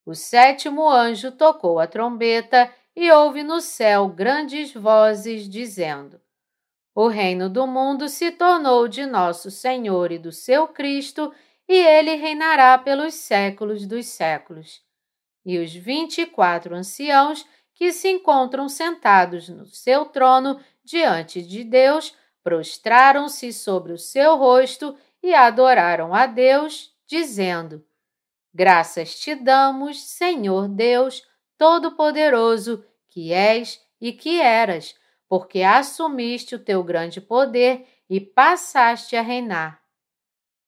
O 0.05 0.15
sétimo 0.15 0.87
anjo 0.87 1.33
tocou 1.33 1.81
a 1.81 1.87
trombeta 1.87 2.71
e 2.95 3.11
houve 3.11 3.43
no 3.43 3.63
céu 3.63 4.07
grandes 4.07 4.75
vozes 4.75 5.49
dizendo: 5.49 6.21
O 6.95 7.09
reino 7.09 7.49
do 7.49 7.67
mundo 7.67 8.11
se 8.11 8.31
tornou 8.31 8.87
de 8.87 9.07
nosso 9.07 9.51
Senhor 9.51 10.13
e 10.13 10.19
do 10.19 10.31
seu 10.31 10.69
Cristo, 10.69 11.33
e 11.67 11.75
ele 11.75 12.15
reinará 12.15 12.77
pelos 12.77 13.15
séculos 13.15 13.87
dos 13.87 14.05
séculos. 14.05 14.86
E 15.47 15.61
os 15.61 15.73
vinte 15.73 16.23
e 16.23 16.27
quatro 16.27 16.75
anciãos 16.75 17.47
que 17.73 17.93
se 17.93 18.09
encontram 18.09 18.69
sentados 18.69 19.49
no 19.49 19.65
seu 19.65 20.05
trono 20.05 20.59
diante 20.85 21.41
de 21.41 21.63
Deus 21.63 22.13
prostraram-se 22.43 23.53
sobre 23.53 23.93
o 23.93 23.99
seu 23.99 24.37
rosto 24.37 24.97
e 25.23 25.33
adoraram 25.33 26.13
a 26.13 26.27
Deus, 26.27 26.93
dizendo: 27.07 27.85
Graças 28.53 29.15
te 29.21 29.37
damos, 29.37 30.03
Senhor 30.03 30.67
Deus 30.67 31.23
Todo-Poderoso, 31.57 32.85
que 33.09 33.33
és 33.33 33.81
e 34.01 34.13
que 34.13 34.41
eras, 34.41 34.97
porque 35.29 35.63
assumiste 35.63 36.57
o 36.57 36.59
teu 36.59 36.83
grande 36.83 37.21
poder 37.21 37.87
e 38.11 38.21
passaste 38.21 39.15
a 39.15 39.23
reinar. 39.23 39.81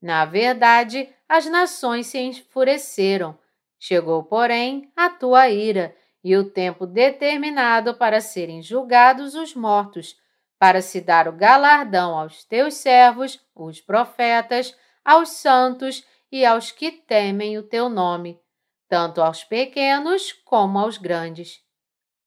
Na 0.01 0.25
verdade, 0.25 1.13
as 1.29 1.47
nações 1.47 2.07
se 2.07 2.19
enfureceram. 2.19 3.37
Chegou, 3.79 4.25
porém, 4.25 4.91
a 4.97 5.09
tua 5.09 5.49
ira 5.49 5.95
e 6.23 6.37
o 6.37 6.51
tempo 6.51 6.87
determinado 6.87 7.95
para 7.95 8.21
serem 8.21 8.61
julgados 8.61 9.35
os 9.35 9.55
mortos, 9.55 10.17
para 10.59 10.83
se 10.83 11.01
dar 11.01 11.29
o 11.29 11.33
galardão 11.33 12.19
aos 12.19 12.45
teus 12.45 12.75
servos, 12.75 13.41
os 13.55 13.81
profetas, 13.81 14.77
aos 15.05 15.31
santos 15.31 16.05
e 16.31 16.45
aos 16.45 16.73
que 16.73 16.91
temem 16.91 17.57
o 17.57 17.63
teu 17.63 17.89
nome, 17.89 18.41
tanto 18.89 19.23
aos 19.23 19.45
pequenos 19.45 20.33
como 20.33 20.79
aos 20.79 20.99
grandes, 20.99 21.63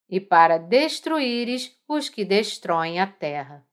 e 0.09 0.19
para 0.19 0.57
destruíres 0.57 1.77
os 1.87 2.07
que 2.07 2.23
destroem 2.23 2.99
a 2.99 3.07
terra. 3.07 3.65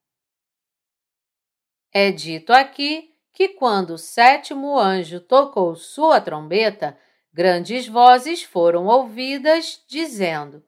É 1.92 2.11
dito 2.11 2.52
aqui 2.52 3.14
que 3.32 3.50
quando 3.50 3.90
o 3.90 3.99
sétimo 3.99 4.78
anjo 4.78 5.20
tocou 5.20 5.75
sua 5.76 6.20
trombeta, 6.20 6.99
grandes 7.38 7.87
vozes 7.87 8.42
foram 8.42 8.87
ouvidas, 8.87 9.80
dizendo: 9.87 10.61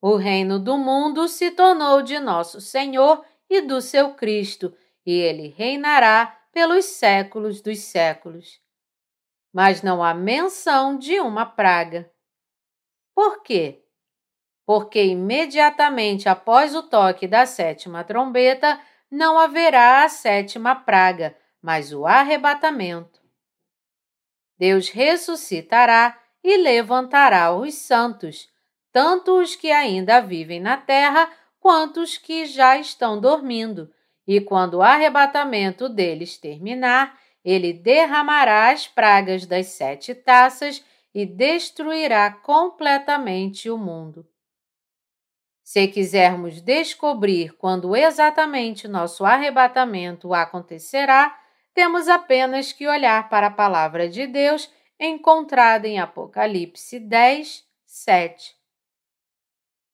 O 0.00 0.14
reino 0.14 0.60
do 0.60 0.78
mundo 0.78 1.26
se 1.26 1.50
tornou 1.50 2.00
de 2.00 2.20
nosso 2.20 2.60
Senhor 2.60 3.24
e 3.50 3.60
do 3.60 3.82
seu 3.82 4.14
Cristo, 4.14 4.72
e 5.04 5.12
ele 5.12 5.48
reinará 5.48 6.38
pelos 6.52 6.84
séculos 6.84 7.60
dos 7.60 7.80
séculos 7.80 8.60
mas 9.52 9.82
não 9.82 10.02
há 10.02 10.14
menção 10.14 10.96
de 10.96 11.20
uma 11.20 11.44
praga. 11.46 12.08
Por 13.14 13.42
quê? 13.42 13.84
Porque 14.66 15.02
imediatamente 15.02 16.28
após 16.28 16.74
o 16.74 16.82
toque 16.82 17.26
da 17.26 17.46
sétima 17.46 18.04
trombeta 18.04 18.80
não 19.10 19.38
haverá 19.38 20.04
a 20.04 20.08
sétima 20.08 20.76
praga, 20.76 21.36
mas 21.62 21.92
o 21.92 22.06
arrebatamento. 22.06 23.17
Deus 24.58 24.88
ressuscitará 24.88 26.18
e 26.42 26.56
levantará 26.56 27.54
os 27.54 27.74
santos, 27.74 28.48
tanto 28.92 29.38
os 29.40 29.54
que 29.54 29.70
ainda 29.70 30.20
vivem 30.20 30.60
na 30.60 30.76
terra 30.76 31.30
quanto 31.60 32.00
os 32.00 32.16
que 32.16 32.46
já 32.46 32.76
estão 32.78 33.20
dormindo, 33.20 33.92
e 34.26 34.40
quando 34.40 34.74
o 34.74 34.82
arrebatamento 34.82 35.88
deles 35.88 36.38
terminar, 36.38 37.18
ele 37.44 37.72
derramará 37.72 38.70
as 38.70 38.86
pragas 38.86 39.46
das 39.46 39.66
sete 39.68 40.14
taças 40.14 40.84
e 41.14 41.24
destruirá 41.24 42.30
completamente 42.30 43.70
o 43.70 43.78
mundo. 43.78 44.26
Se 45.62 45.86
quisermos 45.88 46.60
descobrir 46.60 47.54
quando 47.56 47.94
exatamente 47.94 48.88
nosso 48.88 49.24
arrebatamento 49.24 50.32
acontecerá, 50.32 51.38
temos 51.78 52.08
apenas 52.08 52.72
que 52.72 52.88
olhar 52.88 53.28
para 53.28 53.46
a 53.46 53.52
palavra 53.52 54.08
de 54.08 54.26
Deus 54.26 54.68
encontrada 54.98 55.86
em 55.86 56.00
Apocalipse 56.00 56.98
10, 56.98 57.64
7. 57.86 58.56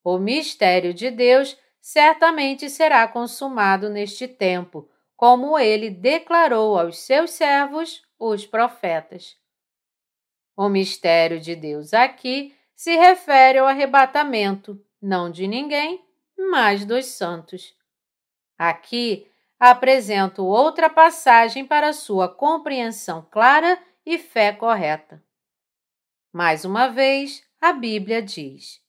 O 0.03 0.17
mistério 0.17 0.95
de 0.95 1.11
Deus 1.11 1.59
certamente 1.83 2.71
será 2.71 3.07
consumado 3.07 3.91
neste 3.91 4.27
tempo, 4.27 4.89
como 5.15 5.59
ele 5.59 5.91
declarou 5.91 6.79
aos 6.79 7.01
seus 7.01 7.33
servos, 7.33 8.03
os 8.19 8.47
profetas. 8.47 9.37
O 10.57 10.71
mistério 10.71 11.39
de 11.39 11.55
Deus 11.55 11.93
aqui 11.93 12.57
se 12.75 12.97
refere 12.97 13.59
ao 13.59 13.67
arrebatamento, 13.67 14.83
não 15.03 15.31
de 15.31 15.47
ninguém, 15.47 16.03
mas 16.51 16.87
dos 16.87 17.05
santos. 17.05 17.77
Aqui 18.57 19.31
apresento 19.59 20.45
outra 20.45 20.91
passagem 20.91 21.65
para 21.65 21.93
sua 21.93 22.29
compreensão 22.29 23.27
clara 23.31 23.79
e 24.05 24.19
fé 24.19 24.53
correta. 24.53 25.23
Mais 26.33 26.65
uma 26.65 26.89
vez, 26.89 27.45
a 27.61 27.73
Bíblia 27.73 28.21
diz: 28.21 28.81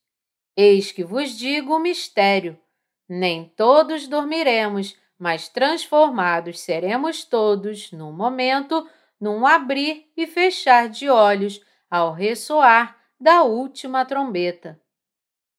Eis 0.58 0.92
que 0.92 1.04
vos 1.04 1.32
digo 1.38 1.76
o 1.76 1.80
mistério: 1.80 2.60
nem 3.08 3.48
todos 3.50 4.08
dormiremos, 4.08 4.98
mas 5.18 5.48
transformados 5.48 6.60
seremos 6.60 7.24
todos, 7.24 7.92
num 7.92 8.12
momento, 8.12 8.88
num 9.20 9.46
abrir 9.46 10.12
e 10.18 10.28
fechar 10.28 10.90
de 10.90 11.10
olhos, 11.10 11.62
ao 11.90 12.12
ressoar 12.12 13.00
da 13.20 13.44
última 13.44 14.04
trombeta. 14.06 14.82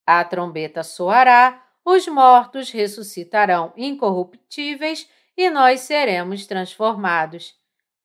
A 0.07 0.25
trombeta 0.25 0.83
soará, 0.83 1.66
os 1.87 2.09
mortos 2.09 2.73
ressuscitarão 2.73 3.73
incorruptíveis 3.77 5.09
e 5.37 5.49
nós 5.49 5.83
seremos 5.83 6.45
transformados. 6.45 7.55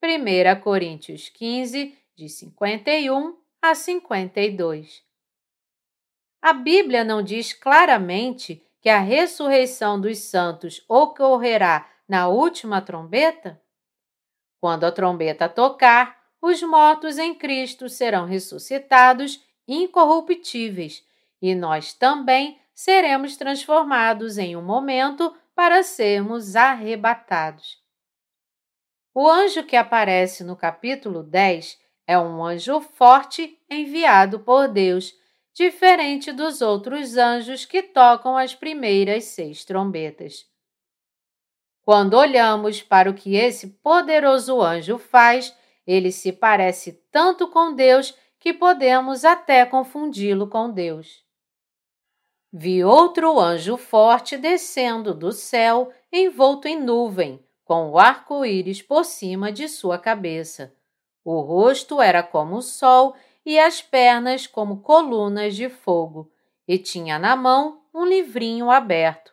1 0.00 0.60
Coríntios 0.60 1.28
15, 1.28 1.98
de 2.14 2.28
51 2.28 3.36
a 3.60 3.74
52. 3.74 5.02
A 6.40 6.52
Bíblia 6.52 7.02
não 7.02 7.24
diz 7.24 7.52
claramente 7.52 8.64
que 8.80 8.88
a 8.88 9.00
ressurreição 9.00 10.00
dos 10.00 10.18
santos 10.18 10.84
ocorrerá 10.88 11.90
na 12.08 12.28
última 12.28 12.80
trombeta? 12.80 13.60
Quando 14.60 14.84
a 14.84 14.92
trombeta 14.92 15.48
tocar, 15.48 16.22
os 16.40 16.62
mortos 16.62 17.18
em 17.18 17.34
Cristo 17.34 17.88
serão 17.88 18.26
ressuscitados 18.26 19.44
incorruptíveis 19.66 21.04
e 21.40 21.52
nós 21.52 21.92
também 21.92 22.61
seremos 22.82 23.36
transformados 23.36 24.38
em 24.38 24.56
um 24.56 24.62
momento 24.62 25.32
para 25.54 25.84
sermos 25.84 26.56
arrebatados. 26.56 27.80
O 29.14 29.28
anjo 29.28 29.62
que 29.62 29.76
aparece 29.76 30.42
no 30.42 30.56
capítulo 30.56 31.22
10 31.22 31.78
é 32.08 32.18
um 32.18 32.44
anjo 32.44 32.80
forte 32.80 33.56
enviado 33.70 34.40
por 34.40 34.66
Deus 34.66 35.14
diferente 35.54 36.32
dos 36.32 36.60
outros 36.60 37.16
anjos 37.16 37.64
que 37.64 37.84
tocam 37.84 38.36
as 38.36 38.52
primeiras 38.52 39.26
seis 39.26 39.64
trombetas. 39.64 40.44
Quando 41.82 42.14
olhamos 42.14 42.82
para 42.82 43.08
o 43.08 43.14
que 43.14 43.36
esse 43.36 43.68
poderoso 43.80 44.60
anjo 44.60 44.98
faz, 44.98 45.56
ele 45.86 46.10
se 46.10 46.32
parece 46.32 46.94
tanto 47.12 47.46
com 47.46 47.76
Deus 47.76 48.12
que 48.40 48.52
podemos 48.52 49.24
até 49.24 49.64
confundi-lo 49.64 50.48
com 50.48 50.68
Deus. 50.68 51.22
Vi 52.52 52.84
outro 52.84 53.40
anjo 53.40 53.78
forte 53.78 54.36
descendo 54.36 55.14
do 55.14 55.32
céu, 55.32 55.90
envolto 56.12 56.68
em 56.68 56.78
nuvem, 56.78 57.42
com 57.64 57.90
o 57.90 57.98
arco-íris 57.98 58.82
por 58.82 59.04
cima 59.06 59.50
de 59.50 59.66
sua 59.68 59.98
cabeça. 59.98 60.74
O 61.24 61.40
rosto 61.40 62.02
era 62.02 62.22
como 62.22 62.56
o 62.56 62.62
sol 62.62 63.14
e 63.46 63.58
as 63.58 63.80
pernas 63.80 64.46
como 64.46 64.82
colunas 64.82 65.56
de 65.56 65.70
fogo, 65.70 66.30
e 66.68 66.76
tinha 66.76 67.18
na 67.18 67.34
mão 67.34 67.80
um 67.94 68.04
livrinho 68.04 68.70
aberto. 68.70 69.32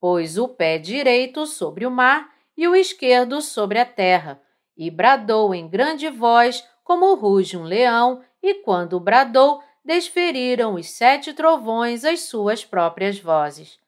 Pôs 0.00 0.38
o 0.38 0.48
pé 0.48 0.78
direito 0.78 1.46
sobre 1.46 1.84
o 1.84 1.90
mar 1.90 2.32
e 2.56 2.66
o 2.66 2.74
esquerdo 2.74 3.42
sobre 3.42 3.78
a 3.78 3.84
terra, 3.84 4.40
e 4.74 4.90
bradou 4.90 5.54
em 5.54 5.68
grande 5.68 6.08
voz, 6.08 6.66
como 6.82 7.14
ruge 7.14 7.56
um 7.56 7.64
leão, 7.64 8.22
e 8.42 8.54
quando 8.54 8.98
bradou, 8.98 9.62
desferiram 9.84 10.74
os 10.74 10.90
sete 10.90 11.32
trovões 11.32 12.04
as 12.04 12.20
suas 12.20 12.64
próprias 12.64 13.18
vozes. 13.18 13.78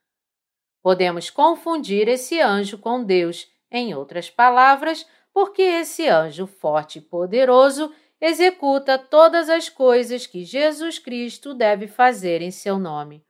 Podemos 0.82 1.30
confundir 1.30 2.08
esse 2.08 2.40
anjo 2.40 2.78
com 2.78 3.04
Deus, 3.04 3.48
em 3.70 3.94
outras 3.94 4.28
palavras, 4.28 5.06
porque 5.32 5.62
esse 5.62 6.08
anjo 6.08 6.46
forte 6.46 6.98
e 6.98 7.02
poderoso 7.02 7.92
executa 8.20 8.98
todas 8.98 9.48
as 9.48 9.68
coisas 9.68 10.26
que 10.26 10.44
Jesus 10.44 10.98
Cristo 10.98 11.54
deve 11.54 11.86
fazer 11.86 12.42
em 12.42 12.50
seu 12.50 12.78
nome. 12.78 13.24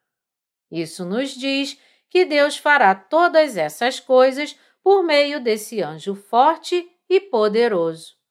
Isso 0.71 1.05
nos 1.05 1.31
diz 1.31 1.79
que 2.11 2.25
Deus 2.25 2.57
fará 2.57 2.95
todas 2.95 3.57
essas 3.57 4.01
coisas 4.01 4.59
por 4.83 5.03
meio 5.03 5.41
desse 5.41 5.81
anjo 5.81 6.15
forte 6.15 6.87
e 7.09 7.21
poderoso. 7.21 8.22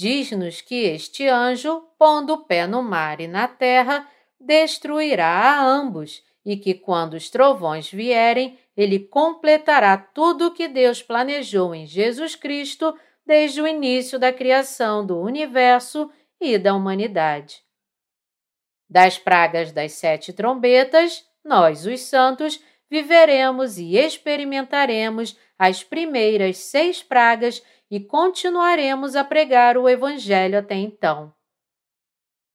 Diz-nos 0.00 0.62
que 0.62 0.86
este 0.86 1.28
anjo, 1.28 1.82
pondo 1.98 2.32
o 2.32 2.44
pé 2.44 2.66
no 2.66 2.82
mar 2.82 3.20
e 3.20 3.28
na 3.28 3.46
terra, 3.46 4.08
destruirá 4.40 5.28
a 5.28 5.62
ambos, 5.62 6.24
e 6.42 6.56
que 6.56 6.72
quando 6.72 7.12
os 7.12 7.28
trovões 7.28 7.90
vierem, 7.90 8.58
ele 8.74 8.98
completará 8.98 9.98
tudo 9.98 10.46
o 10.46 10.54
que 10.54 10.66
Deus 10.68 11.02
planejou 11.02 11.74
em 11.74 11.84
Jesus 11.84 12.34
Cristo 12.34 12.96
desde 13.26 13.60
o 13.60 13.66
início 13.66 14.18
da 14.18 14.32
criação 14.32 15.04
do 15.04 15.20
universo 15.20 16.10
e 16.40 16.56
da 16.56 16.74
humanidade. 16.74 17.62
Das 18.88 19.18
pragas 19.18 19.70
das 19.70 19.92
sete 19.92 20.32
trombetas, 20.32 21.26
nós, 21.44 21.84
os 21.84 22.00
santos, 22.00 22.58
viveremos 22.88 23.76
e 23.76 23.98
experimentaremos 23.98 25.36
as 25.58 25.84
primeiras 25.84 26.56
seis 26.56 27.02
pragas 27.02 27.62
e 27.90 27.98
continuaremos 27.98 29.16
a 29.16 29.24
pregar 29.24 29.76
o 29.76 29.88
Evangelho 29.88 30.58
até 30.58 30.76
então. 30.76 31.34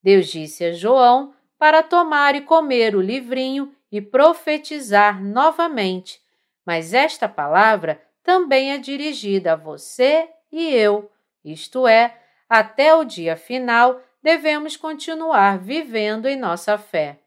Deus 0.02 0.28
disse 0.28 0.64
a 0.64 0.72
João 0.72 1.34
para 1.58 1.84
tomar 1.84 2.36
e 2.36 2.42
comer 2.42 2.96
o 2.96 3.02
livrinho 3.02 3.76
e 3.92 4.00
profetizar 4.02 5.22
novamente, 5.24 6.22
mas 6.66 6.94
esta 6.94 7.28
palavra 7.28 8.02
também 8.24 8.72
é 8.72 8.78
dirigida 8.78 9.54
a 9.54 9.56
você 9.56 10.30
e 10.52 10.74
eu, 10.74 11.12
isto 11.44 11.88
é, 11.88 12.18
até 12.48 12.94
o 12.96 13.04
dia 13.04 13.36
final 13.36 14.02
devemos 14.22 14.78
continuar 14.78 15.60
vivendo 15.60 16.28
em 16.28 16.36
nossa 16.36 16.78
fé. 16.78 17.20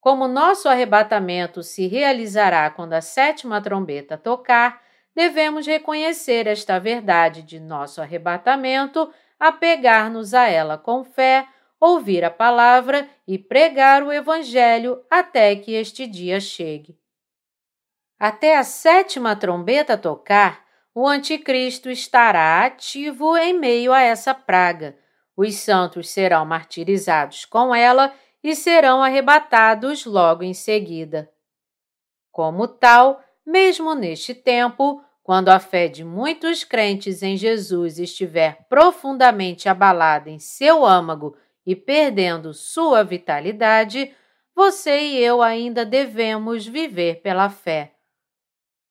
Como 0.00 0.28
nosso 0.28 0.68
arrebatamento 0.68 1.62
se 1.62 1.86
realizará 1.86 2.70
quando 2.70 2.92
a 2.92 3.00
sétima 3.00 3.60
trombeta 3.60 4.16
tocar, 4.16 4.82
devemos 5.18 5.66
reconhecer 5.66 6.46
esta 6.46 6.78
verdade 6.78 7.42
de 7.42 7.58
nosso 7.58 8.00
arrebatamento, 8.00 9.12
apegar-nos 9.36 10.32
a 10.32 10.46
ela 10.46 10.78
com 10.78 11.02
fé, 11.02 11.44
ouvir 11.80 12.24
a 12.24 12.30
palavra 12.30 13.08
e 13.26 13.36
pregar 13.36 14.04
o 14.04 14.12
Evangelho 14.12 15.04
até 15.10 15.56
que 15.56 15.72
este 15.72 16.06
dia 16.06 16.38
chegue. 16.38 16.96
Até 18.16 18.56
a 18.56 18.62
sétima 18.62 19.34
trombeta 19.34 19.98
tocar, 19.98 20.64
o 20.94 21.04
Anticristo 21.04 21.90
estará 21.90 22.64
ativo 22.64 23.36
em 23.36 23.58
meio 23.58 23.92
a 23.92 24.00
essa 24.00 24.32
praga. 24.32 24.96
Os 25.36 25.56
santos 25.56 26.10
serão 26.10 26.46
martirizados 26.46 27.44
com 27.44 27.74
ela 27.74 28.14
e 28.40 28.54
serão 28.54 29.02
arrebatados 29.02 30.04
logo 30.04 30.44
em 30.44 30.54
seguida. 30.54 31.28
Como 32.30 32.68
tal, 32.68 33.20
mesmo 33.44 33.96
neste 33.96 34.32
tempo, 34.32 35.02
quando 35.28 35.50
a 35.50 35.60
fé 35.60 35.88
de 35.88 36.02
muitos 36.02 36.64
crentes 36.64 37.22
em 37.22 37.36
Jesus 37.36 37.98
estiver 37.98 38.66
profundamente 38.66 39.68
abalada 39.68 40.30
em 40.30 40.38
seu 40.38 40.86
âmago 40.86 41.36
e 41.66 41.76
perdendo 41.76 42.54
sua 42.54 43.04
vitalidade, 43.04 44.10
você 44.54 44.98
e 44.98 45.18
eu 45.18 45.42
ainda 45.42 45.84
devemos 45.84 46.66
viver 46.66 47.20
pela 47.20 47.50
fé. 47.50 47.92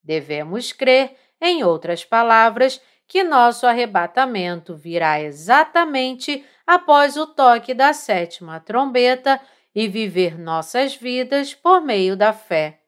Devemos 0.03 0.71
crer, 0.71 1.17
em 1.41 1.63
outras 1.63 2.05
palavras, 2.05 2.79
que 3.07 3.23
nosso 3.23 3.65
arrebatamento 3.65 4.75
virá 4.75 5.19
exatamente 5.19 6.45
após 6.67 7.17
o 7.17 7.25
toque 7.25 7.73
da 7.73 7.93
sétima 7.93 8.59
trombeta 8.59 9.41
e 9.73 9.87
viver 9.87 10.37
nossas 10.37 10.95
vidas 10.95 11.55
por 11.55 11.81
meio 11.81 12.15
da 12.15 12.31
fé. 12.31 12.79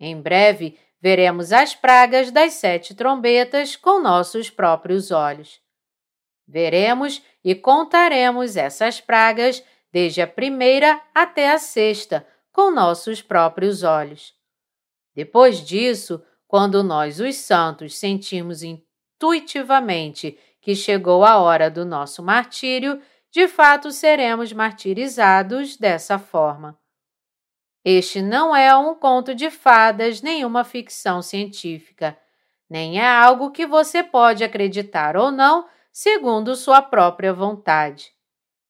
Em 0.00 0.20
breve, 0.20 0.76
veremos 1.00 1.52
as 1.52 1.74
pragas 1.74 2.30
das 2.30 2.54
sete 2.54 2.94
trombetas 2.94 3.76
com 3.76 4.00
nossos 4.00 4.50
próprios 4.50 5.10
olhos. 5.10 5.60
Veremos 6.46 7.22
e 7.44 7.54
contaremos 7.54 8.56
essas 8.56 9.00
pragas 9.00 9.62
desde 9.92 10.20
a 10.20 10.26
primeira 10.26 11.00
até 11.14 11.50
a 11.52 11.58
sexta 11.58 12.26
com 12.52 12.70
nossos 12.70 13.22
próprios 13.22 13.82
olhos. 13.82 14.34
Depois 15.14 15.64
disso, 15.64 16.22
quando 16.46 16.82
nós, 16.82 17.20
os 17.20 17.36
santos, 17.36 17.96
sentimos 17.96 18.62
intuitivamente 18.62 20.38
que 20.60 20.74
chegou 20.74 21.24
a 21.24 21.38
hora 21.38 21.70
do 21.70 21.84
nosso 21.84 22.22
martírio, 22.22 23.00
de 23.30 23.46
fato 23.46 23.90
seremos 23.90 24.52
martirizados 24.52 25.76
dessa 25.76 26.18
forma. 26.18 26.78
Este 27.90 28.20
não 28.20 28.54
é 28.54 28.76
um 28.76 28.94
conto 28.94 29.34
de 29.34 29.50
fadas 29.50 30.20
nem 30.20 30.44
uma 30.44 30.62
ficção 30.62 31.22
científica, 31.22 32.18
nem 32.68 33.00
é 33.00 33.08
algo 33.08 33.50
que 33.50 33.66
você 33.66 34.02
pode 34.02 34.44
acreditar 34.44 35.16
ou 35.16 35.30
não 35.30 35.66
segundo 35.90 36.54
sua 36.54 36.82
própria 36.82 37.32
vontade. 37.32 38.12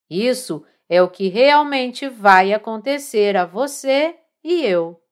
Isso 0.08 0.64
é 0.88 1.02
o 1.02 1.10
que 1.10 1.26
realmente 1.26 2.08
vai 2.08 2.52
acontecer 2.52 3.36
a 3.36 3.44
você 3.44 4.14
e 4.44 4.64
eu. 4.64 5.02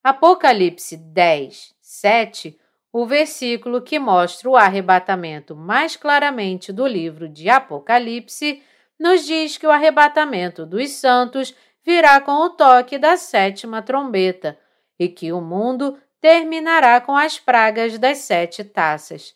Apocalipse 0.00 0.96
10, 0.96 1.74
7, 1.80 2.56
o 2.92 3.04
versículo 3.04 3.82
que 3.82 3.98
mostra 3.98 4.48
o 4.48 4.56
arrebatamento 4.56 5.56
mais 5.56 5.96
claramente 5.96 6.72
do 6.72 6.86
livro 6.86 7.28
de 7.28 7.48
Apocalipse, 7.48 8.62
nos 8.96 9.26
diz 9.26 9.56
que 9.56 9.66
o 9.66 9.70
arrebatamento 9.72 10.64
dos 10.64 10.90
santos 10.90 11.52
virá 11.88 12.20
com 12.20 12.32
o 12.32 12.50
toque 12.50 12.98
da 12.98 13.16
sétima 13.16 13.80
trombeta 13.80 14.58
e 15.00 15.08
que 15.08 15.32
o 15.32 15.40
mundo 15.40 15.98
terminará 16.20 17.00
com 17.00 17.16
as 17.16 17.38
pragas 17.38 17.98
das 17.98 18.18
sete 18.18 18.62
taças. 18.62 19.34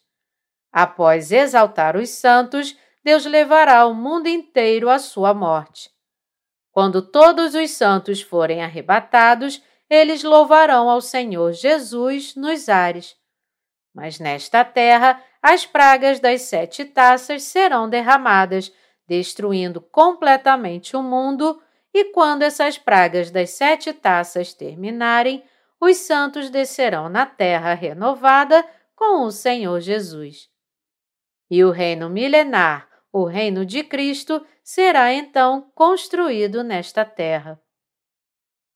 Após 0.71 1.33
exaltar 1.33 1.97
os 1.97 2.11
santos, 2.11 2.77
Deus 3.03 3.25
levará 3.25 3.87
o 3.87 3.95
mundo 3.95 4.27
inteiro 4.27 4.91
à 4.91 4.99
sua 4.99 5.33
morte. 5.33 5.91
Quando 6.71 7.01
todos 7.01 7.55
os 7.55 7.71
santos 7.71 8.21
forem 8.21 8.63
arrebatados, 8.63 9.63
eles 9.89 10.23
louvarão 10.23 10.91
ao 10.91 11.01
Senhor 11.01 11.55
Jesus 11.55 12.37
nos 12.37 12.69
ares. 12.69 13.17
Mas 13.95 14.19
nesta 14.19 14.63
terra, 14.63 15.19
as 15.43 15.65
pragas 15.65 16.21
das 16.21 16.43
sete 16.43 16.85
taças 16.85 17.45
serão 17.45 17.89
derramadas, 17.89 18.71
destruindo 19.09 19.81
completamente 19.81 20.95
o 20.95 21.03
mundo, 21.03 21.59
e 21.95 22.07
quando 22.07 22.43
essas 22.43 22.79
pragas 22.79 23.31
das 23.31 23.51
sete 23.51 23.93
taças 23.93 24.55
terminarem, 24.55 25.45
os 25.81 25.97
santos 25.99 26.49
descerão 26.49 27.09
na 27.09 27.27
terra 27.27 27.75
renovada 27.75 28.65
com 28.95 29.25
o 29.25 29.31
Senhor 29.31 29.81
Jesus. 29.81 30.49
E 31.51 31.65
o 31.65 31.71
reino 31.71 32.09
milenar, 32.09 32.89
o 33.13 33.25
reino 33.25 33.67
de 33.67 33.83
Cristo, 33.83 34.47
será 34.63 35.13
então 35.13 35.71
construído 35.75 36.63
nesta 36.63 37.05
terra. 37.05 37.61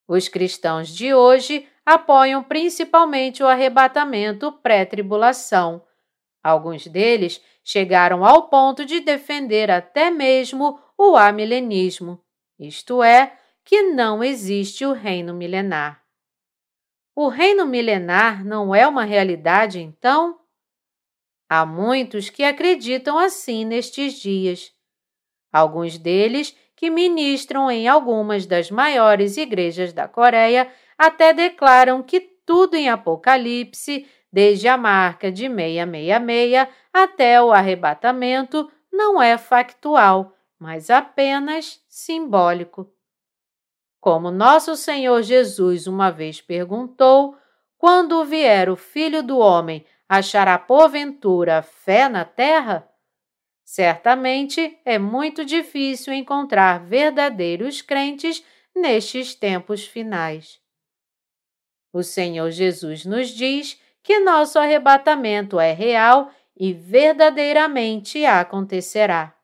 Os 0.08 0.28
cristãos 0.28 0.88
de 0.88 1.14
hoje 1.14 1.66
apoiam 1.84 2.42
principalmente 2.42 3.42
o 3.42 3.46
arrebatamento 3.46 4.52
pré-tribulação. 4.52 5.82
Alguns 6.42 6.86
deles 6.86 7.40
chegaram 7.64 8.24
ao 8.24 8.48
ponto 8.48 8.84
de 8.84 9.00
defender 9.00 9.70
até 9.70 10.10
mesmo 10.10 10.78
o 10.98 11.16
amilenismo, 11.16 12.20
isto 12.58 13.02
é, 13.02 13.36
que 13.64 13.82
não 13.82 14.22
existe 14.22 14.84
o 14.86 14.92
reino 14.92 15.34
milenar. 15.34 16.02
O 17.14 17.28
reino 17.28 17.66
milenar 17.66 18.44
não 18.44 18.74
é 18.74 18.86
uma 18.86 19.04
realidade, 19.04 19.80
então? 19.80 20.38
Há 21.48 21.64
muitos 21.64 22.28
que 22.28 22.44
acreditam 22.44 23.18
assim 23.18 23.64
nestes 23.64 24.14
dias. 24.14 24.72
Alguns 25.52 25.96
deles, 25.96 26.56
que 26.76 26.90
ministram 26.90 27.70
em 27.70 27.88
algumas 27.88 28.44
das 28.46 28.70
maiores 28.70 29.36
igrejas 29.36 29.92
da 29.92 30.06
Coreia, 30.06 30.70
até 30.98 31.32
declaram 31.32 32.02
que 32.02 32.20
tudo 32.20 32.74
em 32.76 32.88
Apocalipse, 32.88 34.06
desde 34.30 34.68
a 34.68 34.76
marca 34.76 35.32
de 35.32 35.48
666 35.48 36.68
até 36.92 37.42
o 37.42 37.50
arrebatamento, 37.50 38.70
não 38.92 39.22
é 39.22 39.38
factual, 39.38 40.34
mas 40.58 40.90
apenas 40.90 41.80
simbólico. 41.96 42.92
Como 43.98 44.30
nosso 44.30 44.76
Senhor 44.76 45.22
Jesus 45.22 45.86
uma 45.86 46.10
vez 46.10 46.42
perguntou: 46.42 47.34
quando 47.78 48.22
vier 48.22 48.68
o 48.68 48.76
Filho 48.76 49.22
do 49.22 49.38
Homem, 49.38 49.82
achará 50.06 50.58
porventura 50.58 51.62
fé 51.62 52.06
na 52.06 52.22
terra? 52.22 52.86
Certamente 53.64 54.78
é 54.84 54.98
muito 54.98 55.42
difícil 55.42 56.12
encontrar 56.12 56.84
verdadeiros 56.84 57.80
crentes 57.80 58.44
nestes 58.74 59.34
tempos 59.34 59.86
finais. 59.86 60.60
O 61.92 62.02
Senhor 62.02 62.50
Jesus 62.50 63.06
nos 63.06 63.30
diz 63.30 63.80
que 64.02 64.20
nosso 64.20 64.58
arrebatamento 64.58 65.58
é 65.58 65.72
real 65.72 66.30
e 66.54 66.74
verdadeiramente 66.74 68.24
acontecerá. 68.26 69.35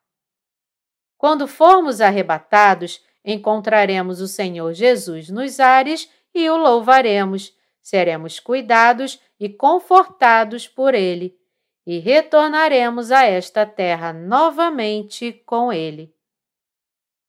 Quando 1.22 1.46
formos 1.46 2.00
arrebatados, 2.00 3.00
encontraremos 3.24 4.20
o 4.20 4.26
Senhor 4.26 4.74
Jesus 4.74 5.28
nos 5.28 5.60
ares 5.60 6.10
e 6.34 6.50
o 6.50 6.56
louvaremos 6.56 7.56
seremos 7.80 8.40
cuidados 8.40 9.20
e 9.38 9.48
confortados 9.48 10.66
por 10.66 10.96
Ele, 10.96 11.38
e 11.86 12.00
retornaremos 12.00 13.12
a 13.12 13.24
esta 13.24 13.64
terra 13.64 14.12
novamente 14.12 15.32
com 15.46 15.72
Ele. 15.72 16.12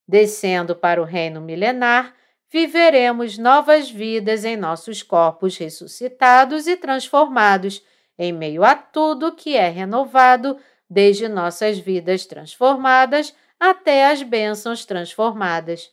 Descendo 0.08 0.75
para 0.75 0.99
o 0.99 1.06
reino 1.06 1.39
milenar, 1.39 2.15
viveremos 2.51 3.38
novas 3.38 3.91
vidas 3.91 4.43
em 4.43 4.58
nossos 4.58 5.03
corpos 5.03 5.56
ressuscitados 5.56 6.65
e 6.65 6.75
transformados, 6.75 7.86
em 8.17 8.34
meio 8.34 8.63
a 8.63 8.73
tudo 8.73 9.36
que 9.36 9.56
é 9.56 9.69
renovado, 9.69 10.58
desde 10.89 11.27
nossas 11.27 11.77
vidas 11.77 12.25
transformadas 12.25 13.36
até 13.63 14.08
as 14.12 14.21
bênçãos 14.21 14.84
transformadas. 14.84 15.89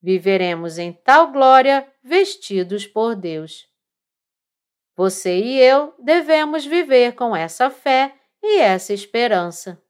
Viveremos 0.00 0.78
em 0.78 0.92
tal 0.92 1.32
glória 1.32 1.84
vestidos 2.00 2.86
por 2.86 3.16
Deus. 3.16 3.68
Você 4.94 5.36
e 5.36 5.58
eu 5.58 5.92
devemos 5.98 6.64
viver 6.64 7.16
com 7.16 7.34
essa 7.34 7.70
fé 7.70 8.14
e 8.40 8.60
essa 8.60 8.92
esperança. 8.92 9.82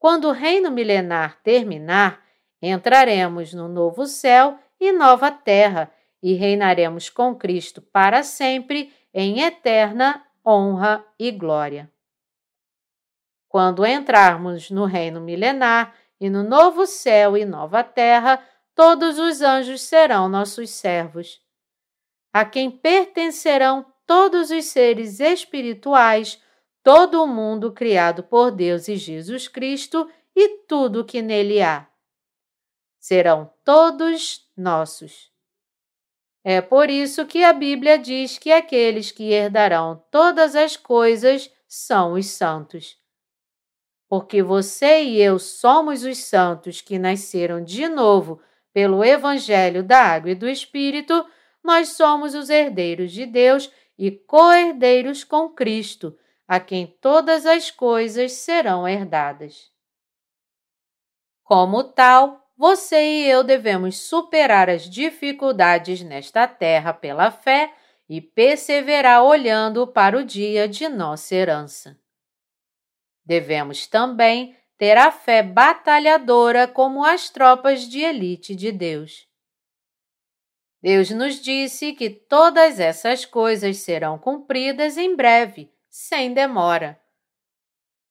Quando 0.00 0.26
o 0.26 0.32
reino 0.32 0.68
milenar 0.68 1.40
terminar, 1.44 2.24
entraremos 2.60 3.54
no 3.54 3.68
novo 3.68 4.04
céu 4.04 4.58
e 4.80 4.90
nova 4.90 5.30
terra 5.30 5.92
e 6.20 6.34
reinaremos 6.34 7.08
com 7.08 7.36
Cristo 7.36 7.80
para 7.80 8.24
sempre 8.24 8.92
em 9.14 9.42
eterna 9.42 10.26
honra 10.44 11.04
e 11.16 11.30
glória. 11.30 11.88
Quando 13.48 13.86
entrarmos 13.86 14.70
no 14.70 14.84
reino 14.84 15.20
milenar 15.20 15.96
e 16.20 16.28
no 16.28 16.42
novo 16.42 16.86
céu 16.86 17.36
e 17.36 17.46
nova 17.46 17.82
terra, 17.82 18.46
todos 18.74 19.18
os 19.18 19.40
anjos 19.40 19.80
serão 19.80 20.28
nossos 20.28 20.70
servos, 20.70 21.40
a 22.32 22.44
quem 22.44 22.70
pertencerão 22.70 23.86
todos 24.06 24.50
os 24.50 24.66
seres 24.66 25.18
espirituais, 25.18 26.40
todo 26.82 27.22
o 27.22 27.26
mundo 27.26 27.72
criado 27.72 28.22
por 28.22 28.50
Deus 28.50 28.86
e 28.86 28.96
Jesus 28.96 29.48
Cristo 29.48 30.08
e 30.36 30.64
tudo 30.66 31.04
que 31.04 31.22
nele 31.22 31.62
há. 31.62 31.88
Serão 33.00 33.50
todos 33.64 34.46
nossos. 34.56 35.32
É 36.44 36.60
por 36.60 36.90
isso 36.90 37.26
que 37.26 37.42
a 37.42 37.52
Bíblia 37.52 37.98
diz 37.98 38.38
que 38.38 38.52
aqueles 38.52 39.10
que 39.10 39.32
herdarão 39.32 40.02
todas 40.10 40.54
as 40.54 40.76
coisas 40.76 41.50
são 41.66 42.12
os 42.12 42.26
santos 42.26 42.98
porque 44.08 44.42
você 44.42 45.02
e 45.02 45.20
eu 45.20 45.38
somos 45.38 46.02
os 46.02 46.18
santos 46.18 46.80
que 46.80 46.98
nasceram 46.98 47.62
de 47.62 47.88
novo 47.88 48.40
pelo 48.72 49.04
Evangelho 49.04 49.82
da 49.82 50.00
Água 50.00 50.30
e 50.30 50.34
do 50.34 50.48
Espírito, 50.48 51.26
nós 51.62 51.88
somos 51.90 52.34
os 52.34 52.48
herdeiros 52.48 53.12
de 53.12 53.26
Deus 53.26 53.70
e 53.98 54.10
co-herdeiros 54.10 55.24
com 55.24 55.48
Cristo, 55.48 56.16
a 56.46 56.58
quem 56.58 56.86
todas 56.86 57.44
as 57.44 57.70
coisas 57.70 58.32
serão 58.32 58.88
herdadas. 58.88 59.70
Como 61.42 61.84
tal, 61.84 62.48
você 62.56 63.02
e 63.02 63.28
eu 63.28 63.42
devemos 63.44 63.98
superar 63.98 64.70
as 64.70 64.88
dificuldades 64.88 66.02
nesta 66.02 66.46
terra 66.46 66.92
pela 66.92 67.30
fé 67.30 67.72
e 68.08 68.20
perseverar 68.20 69.22
olhando 69.22 69.86
para 69.86 70.16
o 70.16 70.24
dia 70.24 70.66
de 70.66 70.88
nossa 70.88 71.34
herança. 71.34 71.98
Devemos 73.28 73.86
também 73.86 74.56
ter 74.78 74.96
a 74.96 75.12
fé 75.12 75.42
batalhadora 75.42 76.66
como 76.66 77.04
as 77.04 77.28
tropas 77.28 77.86
de 77.86 78.00
elite 78.00 78.56
de 78.56 78.72
Deus. 78.72 79.28
Deus 80.80 81.10
nos 81.10 81.38
disse 81.38 81.92
que 81.92 82.08
todas 82.08 82.80
essas 82.80 83.26
coisas 83.26 83.76
serão 83.76 84.18
cumpridas 84.18 84.96
em 84.96 85.14
breve, 85.14 85.70
sem 85.90 86.32
demora. 86.32 86.98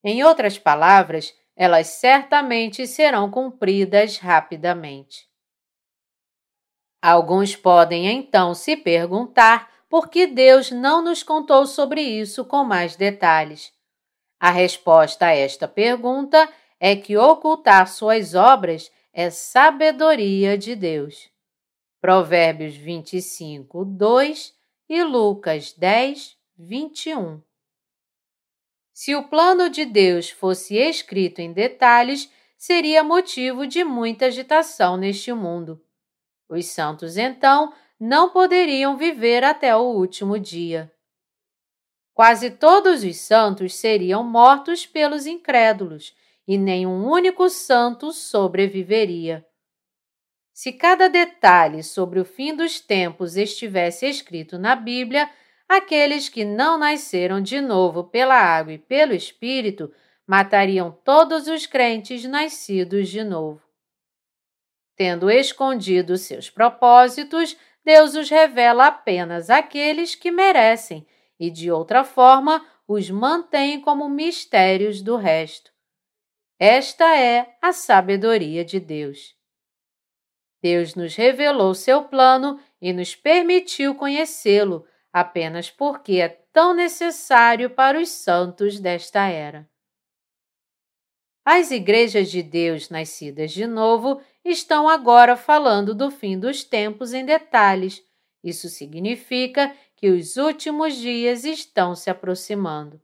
Em 0.03 0.23
outras 0.23 0.59
palavras, 0.59 1.33
elas 1.55 1.87
certamente 1.87 2.85
serão 2.85 3.31
cumpridas 3.31 4.19
rapidamente. 4.19 5.27
Alguns 7.01 7.55
podem 7.55 8.05
então 8.05 8.53
se 8.53 8.77
perguntar 8.77 9.73
por 9.89 10.09
que 10.09 10.27
Deus 10.27 10.69
não 10.69 11.01
nos 11.01 11.23
contou 11.23 11.65
sobre 11.65 12.01
isso 12.01 12.45
com 12.45 12.63
mais 12.63 12.95
detalhes. 12.95 13.75
A 14.39 14.51
resposta 14.51 15.27
a 15.27 15.35
esta 15.35 15.67
pergunta 15.67 16.47
é 16.79 16.95
que 16.95 17.17
ocultar 17.17 17.87
suas 17.87 18.35
obras 18.35 18.91
é 19.11 19.29
sabedoria 19.31 20.57
de 20.57 20.75
Deus. 20.75 21.29
Provérbios 21.99 22.75
25, 22.75 23.83
2 23.83 24.53
e 24.87 25.03
Lucas 25.03 25.73
10, 25.73 26.37
21. 26.55 27.41
Se 28.93 29.15
o 29.15 29.27
plano 29.27 29.69
de 29.69 29.85
Deus 29.85 30.29
fosse 30.29 30.75
escrito 30.75 31.39
em 31.39 31.51
detalhes, 31.51 32.31
seria 32.57 33.03
motivo 33.03 33.65
de 33.65 33.83
muita 33.83 34.27
agitação 34.27 34.97
neste 34.97 35.33
mundo. 35.33 35.83
Os 36.47 36.67
santos, 36.67 37.17
então, 37.17 37.73
não 37.99 38.29
poderiam 38.29 38.97
viver 38.97 39.43
até 39.43 39.75
o 39.75 39.81
último 39.81 40.39
dia. 40.39 40.91
Quase 42.17 42.49
todos 42.49 43.03
os 43.03 43.15
santos 43.17 43.75
seriam 43.75 44.23
mortos 44.23 44.87
pelos 44.87 45.27
incrédulos, 45.27 46.15
e 46.47 46.57
nenhum 46.57 47.05
único 47.05 47.47
santo 47.47 48.11
sobreviveria. 48.11 49.45
Se 50.51 50.71
cada 50.71 51.07
detalhe 51.09 51.83
sobre 51.83 52.19
o 52.19 52.25
fim 52.25 52.55
dos 52.55 52.79
tempos 52.79 53.37
estivesse 53.37 54.07
escrito 54.07 54.57
na 54.57 54.75
Bíblia, 54.75 55.29
aqueles 55.69 56.27
que 56.27 56.43
não 56.43 56.75
nasceram 56.75 57.39
de 57.39 57.61
novo 57.61 58.05
pela 58.05 58.33
água 58.33 58.73
e 58.73 58.79
pelo 58.79 59.13
Espírito 59.13 59.93
matariam 60.25 60.89
todos 60.89 61.47
os 61.47 61.67
crentes 61.67 62.23
nascidos 62.23 63.09
de 63.09 63.23
novo. 63.23 63.61
Tendo 64.95 65.29
escondido 65.29 66.17
seus 66.17 66.49
propósitos, 66.49 67.55
Deus 67.85 68.15
os 68.15 68.27
revela 68.27 68.87
apenas 68.87 69.51
àqueles 69.51 70.15
que 70.15 70.31
merecem 70.31 71.05
e 71.39 71.49
de 71.49 71.71
outra 71.71 72.03
forma 72.03 72.65
os 72.87 73.09
mantém 73.09 73.81
como 73.81 74.07
mistérios 74.09 75.01
do 75.01 75.15
resto. 75.17 75.71
Esta 76.59 77.15
é 77.17 77.55
a 77.61 77.71
sabedoria 77.71 78.65
de 78.65 78.79
Deus. 78.79 79.35
Deus 80.61 80.95
nos 80.95 81.15
revelou 81.15 81.75
seu 81.75 82.05
plano 82.05 82.59
e 82.81 82.91
nos 82.91 83.15
permitiu 83.15 83.93
conhecê-lo 83.95 84.85
apenas 85.13 85.69
porque 85.69 86.13
é 86.13 86.29
tão 86.29 86.73
necessário 86.73 87.69
para 87.69 87.99
os 87.99 88.09
santos 88.09 88.79
desta 88.79 89.27
era. 89.27 89.69
As 91.45 91.71
igrejas 91.71 92.29
de 92.29 92.43
Deus 92.43 92.89
nascidas 92.89 93.51
de 93.51 93.65
novo 93.65 94.21
estão 94.43 94.89
agora 94.89 95.37
falando 95.37 95.95
do 95.95 96.11
fim 96.11 96.37
dos 96.37 96.63
tempos 96.63 97.13
em 97.13 97.23
detalhes. 97.23 98.03
Isso 98.43 98.67
significa 98.67 99.73
que 99.97 100.09
os 100.09 100.37
últimos 100.37 100.95
dias 100.95 101.43
estão 101.43 101.95
se 101.95 102.09
aproximando. 102.09 103.01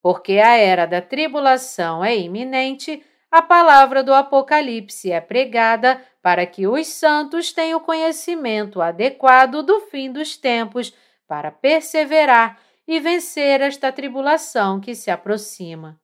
Porque 0.00 0.38
a 0.38 0.56
era 0.56 0.86
da 0.86 1.02
tribulação 1.02 2.02
é 2.02 2.16
iminente, 2.16 3.04
a 3.30 3.42
palavra 3.42 4.02
do 4.02 4.14
Apocalipse 4.14 5.10
é 5.10 5.20
pregada 5.20 6.02
para 6.22 6.46
que 6.46 6.66
os 6.66 6.86
santos 6.86 7.52
tenham 7.52 7.80
conhecimento 7.80 8.80
adequado 8.80 9.62
do 9.62 9.80
fim 9.80 10.10
dos 10.10 10.36
tempos 10.36 10.94
para 11.26 11.50
perseverar 11.50 12.60
e 12.86 12.98
vencer 12.98 13.60
esta 13.60 13.92
tribulação 13.92 14.80
que 14.80 14.94
se 14.94 15.10
aproxima. 15.10 16.00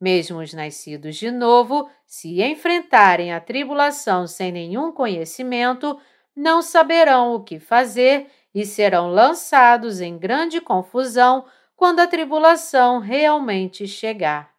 Mesmo 0.00 0.40
os 0.40 0.52
nascidos 0.52 1.16
de 1.16 1.30
novo, 1.30 1.88
se 2.04 2.42
enfrentarem 2.42 3.32
a 3.32 3.40
tribulação 3.40 4.26
sem 4.26 4.50
nenhum 4.50 4.90
conhecimento, 4.90 5.98
não 6.34 6.62
saberão 6.62 7.34
o 7.34 7.42
que 7.42 7.58
fazer 7.58 8.30
e 8.54 8.64
serão 8.64 9.08
lançados 9.10 10.00
em 10.00 10.18
grande 10.18 10.60
confusão 10.60 11.44
quando 11.76 12.00
a 12.00 12.06
tribulação 12.06 12.98
realmente 12.98 13.86
chegar. 13.86 14.52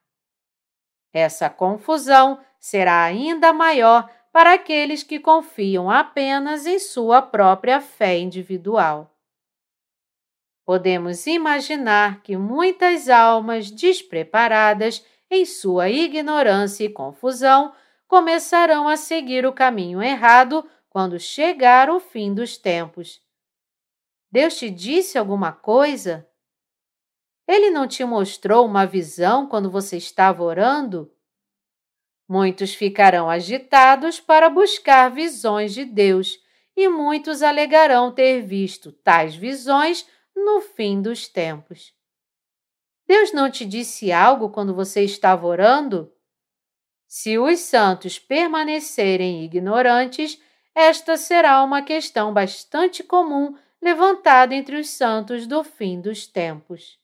Essa 1.13 1.49
confusão 1.49 2.39
será 2.59 3.03
ainda 3.03 3.53
maior 3.53 4.09
para 4.31 4.53
aqueles 4.53 5.03
que 5.03 5.19
confiam 5.19 5.89
apenas 5.91 6.65
em 6.65 6.79
sua 6.79 7.21
própria 7.21 7.79
fé 7.79 8.17
individual. 8.17 9.15
Podemos 10.65 11.27
imaginar 11.27 12.21
que 12.21 12.35
muitas 12.35 13.09
almas 13.09 13.69
despreparadas, 13.69 15.05
em 15.29 15.45
sua 15.45 15.89
ignorância 15.89 16.85
e 16.85 16.89
confusão, 16.89 17.73
começarão 18.07 18.87
a 18.87 18.95
seguir 18.95 19.45
o 19.45 19.53
caminho 19.53 20.01
errado 20.01 20.67
quando 20.93 21.19
chegar 21.19 21.89
o 21.89 21.99
fim 21.99 22.35
dos 22.35 22.55
tempos. 22.55 23.19
Deus 24.31 24.55
te 24.55 24.69
disse 24.69 25.17
alguma 25.17 25.51
coisa? 25.51 26.29
Ele 27.47 27.71
não 27.71 27.87
te 27.87 28.05
mostrou 28.05 28.63
uma 28.63 28.85
visão 28.85 29.47
quando 29.47 29.71
você 29.71 29.97
estava 29.97 30.43
orando? 30.43 31.11
Muitos 32.29 32.75
ficarão 32.75 33.27
agitados 33.27 34.19
para 34.19 34.51
buscar 34.51 35.09
visões 35.09 35.73
de 35.73 35.83
Deus, 35.83 36.39
e 36.75 36.87
muitos 36.87 37.41
alegarão 37.41 38.13
ter 38.13 38.41
visto 38.41 38.91
tais 38.91 39.35
visões 39.35 40.07
no 40.35 40.61
fim 40.61 41.01
dos 41.01 41.27
tempos. 41.27 41.91
Deus 43.07 43.33
não 43.33 43.49
te 43.49 43.65
disse 43.65 44.11
algo 44.11 44.51
quando 44.51 44.75
você 44.75 45.03
estava 45.03 45.45
orando? 45.47 46.13
Se 47.07 47.37
os 47.37 47.59
santos 47.59 48.17
permanecerem 48.17 49.43
ignorantes, 49.43 50.41
esta 50.75 51.17
será 51.17 51.63
uma 51.63 51.81
questão 51.81 52.33
bastante 52.33 53.03
comum 53.03 53.55
levantada 53.81 54.55
entre 54.55 54.77
os 54.77 54.89
santos 54.89 55.45
do 55.45 55.63
fim 55.63 55.99
dos 55.99 56.25
tempos. 56.25 56.97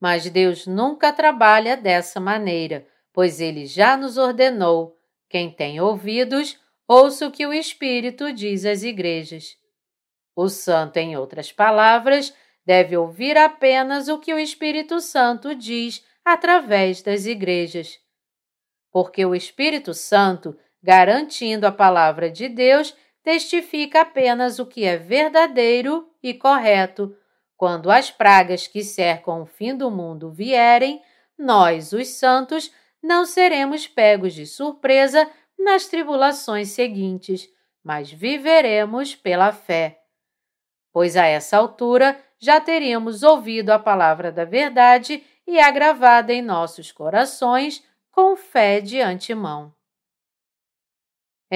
Mas 0.00 0.28
Deus 0.28 0.66
nunca 0.66 1.12
trabalha 1.12 1.76
dessa 1.76 2.20
maneira, 2.20 2.86
pois 3.12 3.40
ele 3.40 3.64
já 3.66 3.96
nos 3.96 4.18
ordenou: 4.18 4.98
quem 5.28 5.50
tem 5.50 5.80
ouvidos, 5.80 6.58
ouça 6.86 7.26
o 7.26 7.30
que 7.30 7.46
o 7.46 7.52
Espírito 7.52 8.32
diz 8.32 8.64
às 8.64 8.82
igrejas. 8.82 9.56
O 10.36 10.48
santo, 10.48 10.96
em 10.96 11.16
outras 11.16 11.52
palavras, 11.52 12.34
deve 12.66 12.96
ouvir 12.96 13.36
apenas 13.36 14.08
o 14.08 14.18
que 14.18 14.34
o 14.34 14.38
Espírito 14.38 15.00
Santo 15.00 15.54
diz 15.54 16.04
através 16.24 17.02
das 17.02 17.24
igrejas. 17.24 17.98
Porque 18.90 19.24
o 19.24 19.34
Espírito 19.34 19.94
Santo, 19.94 20.56
garantindo 20.84 21.66
a 21.66 21.72
palavra 21.72 22.30
de 22.30 22.46
Deus, 22.46 22.94
testifica 23.22 24.02
apenas 24.02 24.58
o 24.58 24.66
que 24.66 24.84
é 24.84 24.98
verdadeiro 24.98 26.06
e 26.22 26.34
correto. 26.34 27.16
Quando 27.56 27.90
as 27.90 28.10
pragas 28.10 28.66
que 28.66 28.84
cercam 28.84 29.40
o 29.40 29.46
fim 29.46 29.74
do 29.74 29.90
mundo 29.90 30.30
vierem, 30.30 31.00
nós, 31.38 31.94
os 31.94 32.08
santos, 32.08 32.70
não 33.02 33.24
seremos 33.24 33.86
pegos 33.86 34.34
de 34.34 34.46
surpresa 34.46 35.26
nas 35.58 35.86
tribulações 35.86 36.68
seguintes, 36.68 37.48
mas 37.82 38.12
viveremos 38.12 39.14
pela 39.14 39.52
fé. 39.52 40.02
Pois 40.92 41.16
a 41.16 41.24
essa 41.24 41.56
altura 41.56 42.20
já 42.38 42.60
teríamos 42.60 43.22
ouvido 43.22 43.70
a 43.70 43.78
palavra 43.78 44.30
da 44.30 44.44
verdade 44.44 45.24
e 45.46 45.58
agravada 45.58 46.30
em 46.30 46.42
nossos 46.42 46.92
corações 46.92 47.82
com 48.12 48.36
fé 48.36 48.82
de 48.82 49.00
antemão. 49.00 49.72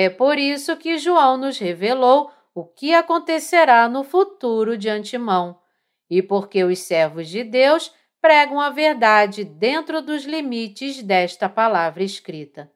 É 0.00 0.08
por 0.08 0.38
isso 0.38 0.76
que 0.76 0.96
João 0.96 1.36
nos 1.36 1.58
revelou 1.58 2.30
o 2.54 2.64
que 2.64 2.94
acontecerá 2.94 3.88
no 3.88 4.04
futuro 4.04 4.78
de 4.78 4.88
antemão, 4.88 5.60
e 6.08 6.22
porque 6.22 6.62
os 6.62 6.78
servos 6.78 7.28
de 7.28 7.42
Deus 7.42 7.92
pregam 8.20 8.60
a 8.60 8.70
verdade 8.70 9.42
dentro 9.42 10.00
dos 10.00 10.22
limites 10.24 11.02
desta 11.02 11.48
palavra 11.48 12.04
escrita. 12.04 12.72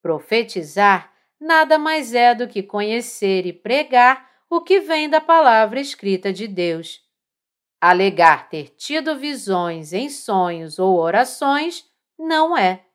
Profetizar 0.00 1.12
nada 1.40 1.76
mais 1.76 2.14
é 2.14 2.36
do 2.36 2.46
que 2.46 2.62
conhecer 2.62 3.44
e 3.44 3.52
pregar 3.52 4.30
o 4.48 4.60
que 4.60 4.78
vem 4.78 5.10
da 5.10 5.20
palavra 5.20 5.80
escrita 5.80 6.32
de 6.32 6.46
Deus. 6.46 7.04
Alegar 7.80 8.48
ter 8.48 8.68
tido 8.76 9.18
visões 9.18 9.92
em 9.92 10.08
sonhos 10.08 10.78
ou 10.78 11.00
orações 11.00 11.84
não 12.16 12.56
é. 12.56 12.86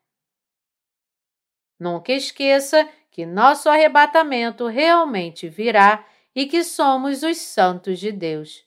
Nunca 1.78 2.14
esqueça 2.14 2.88
que 3.12 3.26
nosso 3.26 3.70
arrebatamento 3.70 4.66
realmente 4.68 5.50
virá 5.50 6.06
e 6.34 6.46
que 6.46 6.64
somos 6.64 7.22
os 7.22 7.38
santos 7.38 8.00
de 8.00 8.12
Deus. 8.12 8.64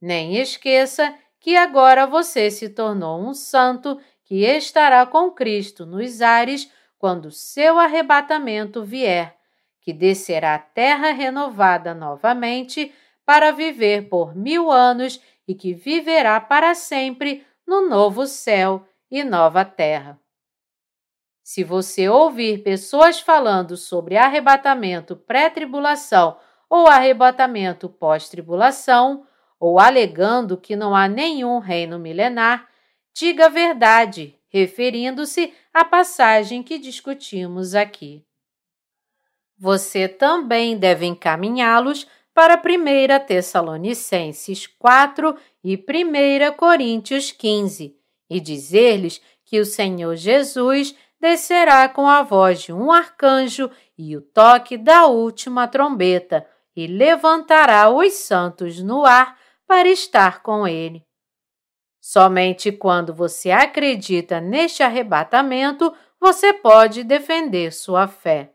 Nem 0.00 0.36
esqueça 0.36 1.12
que 1.40 1.56
agora 1.56 2.06
você 2.06 2.50
se 2.50 2.68
tornou 2.68 3.20
um 3.20 3.34
santo 3.34 4.00
que 4.24 4.44
estará 4.44 5.04
com 5.04 5.32
Cristo 5.32 5.84
nos 5.84 6.22
ares 6.22 6.70
quando 6.96 7.32
seu 7.32 7.78
arrebatamento 7.78 8.84
vier, 8.84 9.36
que 9.80 9.92
descerá 9.92 10.54
à 10.54 10.58
terra 10.58 11.10
renovada 11.10 11.92
novamente 11.92 12.94
para 13.26 13.50
viver 13.50 14.08
por 14.08 14.36
mil 14.36 14.70
anos 14.70 15.20
e 15.48 15.54
que 15.54 15.74
viverá 15.74 16.40
para 16.40 16.74
sempre 16.74 17.44
no 17.66 17.88
novo 17.88 18.26
céu 18.26 18.86
e 19.10 19.24
nova 19.24 19.64
terra. 19.64 20.19
Se 21.52 21.64
você 21.64 22.08
ouvir 22.08 22.62
pessoas 22.62 23.18
falando 23.18 23.76
sobre 23.76 24.16
arrebatamento 24.16 25.16
pré-tribulação 25.16 26.38
ou 26.68 26.86
arrebatamento 26.86 27.88
pós-tribulação, 27.88 29.26
ou 29.58 29.80
alegando 29.80 30.56
que 30.56 30.76
não 30.76 30.94
há 30.94 31.08
nenhum 31.08 31.58
reino 31.58 31.98
milenar, 31.98 32.68
diga 33.12 33.46
a 33.46 33.48
verdade, 33.48 34.38
referindo-se 34.48 35.52
à 35.74 35.84
passagem 35.84 36.62
que 36.62 36.78
discutimos 36.78 37.74
aqui. 37.74 38.24
Você 39.58 40.06
também 40.06 40.78
deve 40.78 41.04
encaminhá-los 41.04 42.06
para 42.32 42.62
1 42.64 43.26
Tessalonicenses 43.26 44.68
4 44.68 45.36
e 45.64 45.74
1 45.74 46.56
Coríntios 46.56 47.32
15 47.32 47.96
e 48.30 48.38
dizer-lhes 48.38 49.20
que 49.44 49.58
o 49.58 49.66
Senhor 49.66 50.14
Jesus 50.14 50.94
descerá 51.20 51.88
com 51.88 52.08
a 52.08 52.22
voz 52.22 52.62
de 52.62 52.72
um 52.72 52.90
arcanjo 52.90 53.70
e 53.96 54.16
o 54.16 54.22
toque 54.22 54.78
da 54.78 55.06
última 55.06 55.68
trombeta 55.68 56.46
e 56.74 56.86
levantará 56.86 57.90
os 57.90 58.14
santos 58.14 58.82
no 58.82 59.04
ar 59.04 59.38
para 59.66 59.88
estar 59.88 60.42
com 60.42 60.66
ele. 60.66 61.06
Somente 62.00 62.72
quando 62.72 63.12
você 63.12 63.50
acredita 63.50 64.40
neste 64.40 64.82
arrebatamento 64.82 65.94
você 66.18 66.52
pode 66.52 67.04
defender 67.04 67.72
sua 67.72 68.08
fé. 68.08 68.54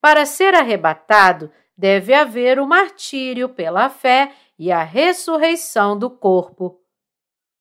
Para 0.00 0.26
ser 0.26 0.54
arrebatado, 0.54 1.52
deve 1.76 2.12
haver 2.12 2.58
o 2.58 2.66
martírio 2.66 3.48
pela 3.48 3.88
fé 3.88 4.32
e 4.58 4.70
a 4.72 4.82
ressurreição 4.82 5.98
do 5.98 6.10
corpo. 6.10 6.79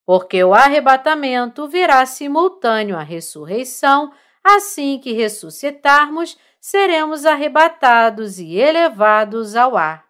Porque 0.09 0.43
o 0.43 0.55
arrebatamento 0.55 1.67
virá 1.67 2.03
simultâneo 2.03 2.97
à 2.97 3.03
ressurreição, 3.03 4.11
assim 4.43 4.97
que 4.97 5.11
ressuscitarmos, 5.11 6.35
seremos 6.59 7.27
arrebatados 7.27 8.39
e 8.39 8.55
elevados 8.55 9.55
ao 9.55 9.77
ar. 9.77 10.09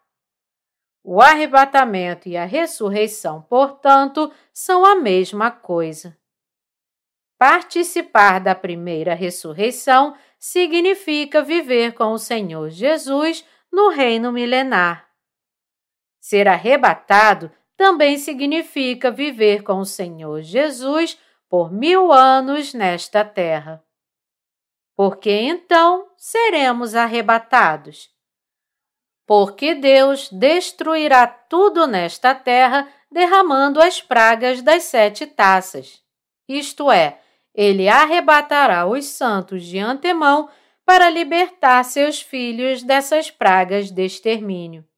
O 1.03 1.21
arrebatamento 1.21 2.29
e 2.29 2.37
a 2.37 2.45
ressurreição, 2.45 3.41
portanto, 3.41 4.31
são 4.53 4.85
a 4.85 4.95
mesma 4.95 5.51
coisa. 5.51 6.17
Participar 7.37 8.39
da 8.39 8.55
primeira 8.55 9.13
ressurreição 9.13 10.15
significa 10.39 11.43
viver 11.43 11.93
com 11.93 12.13
o 12.13 12.17
Senhor 12.17 12.69
Jesus 12.69 13.45
no 13.69 13.89
reino 13.89 14.31
milenar. 14.31 15.09
Ser 16.21 16.47
arrebatado 16.47 17.51
também 17.79 18.17
significa 18.17 19.09
viver 19.09 19.63
com 19.63 19.79
o 19.79 19.85
Senhor 19.85 20.41
Jesus 20.41 21.17
por 21.47 21.71
mil 21.71 22.11
anos 22.11 22.73
nesta 22.73 23.23
terra. 23.23 23.81
Porque 24.97 25.31
então 25.31 26.09
seremos 26.17 26.93
arrebatados. 26.93 28.09
Porque 29.25 29.73
Deus 29.73 30.29
destruirá 30.29 31.25
tudo 31.25 31.87
nesta 31.87 32.35
terra, 32.35 32.85
derramando 33.09 33.81
as 33.81 34.01
pragas 34.01 34.61
das 34.61 34.83
sete 34.83 35.25
taças. 35.25 36.03
Isto 36.49 36.91
é, 36.91 37.21
ele 37.55 37.87
arrebatará 37.87 38.85
os 38.85 39.05
santos 39.05 39.63
de 39.63 39.79
antemão 39.79 40.49
para 40.83 41.09
libertar 41.09 41.85
seus 41.85 42.19
filhos 42.19 42.83
dessas 42.83 43.31
pragas 43.31 43.89
de 43.89 44.05
extermínio. 44.05 44.88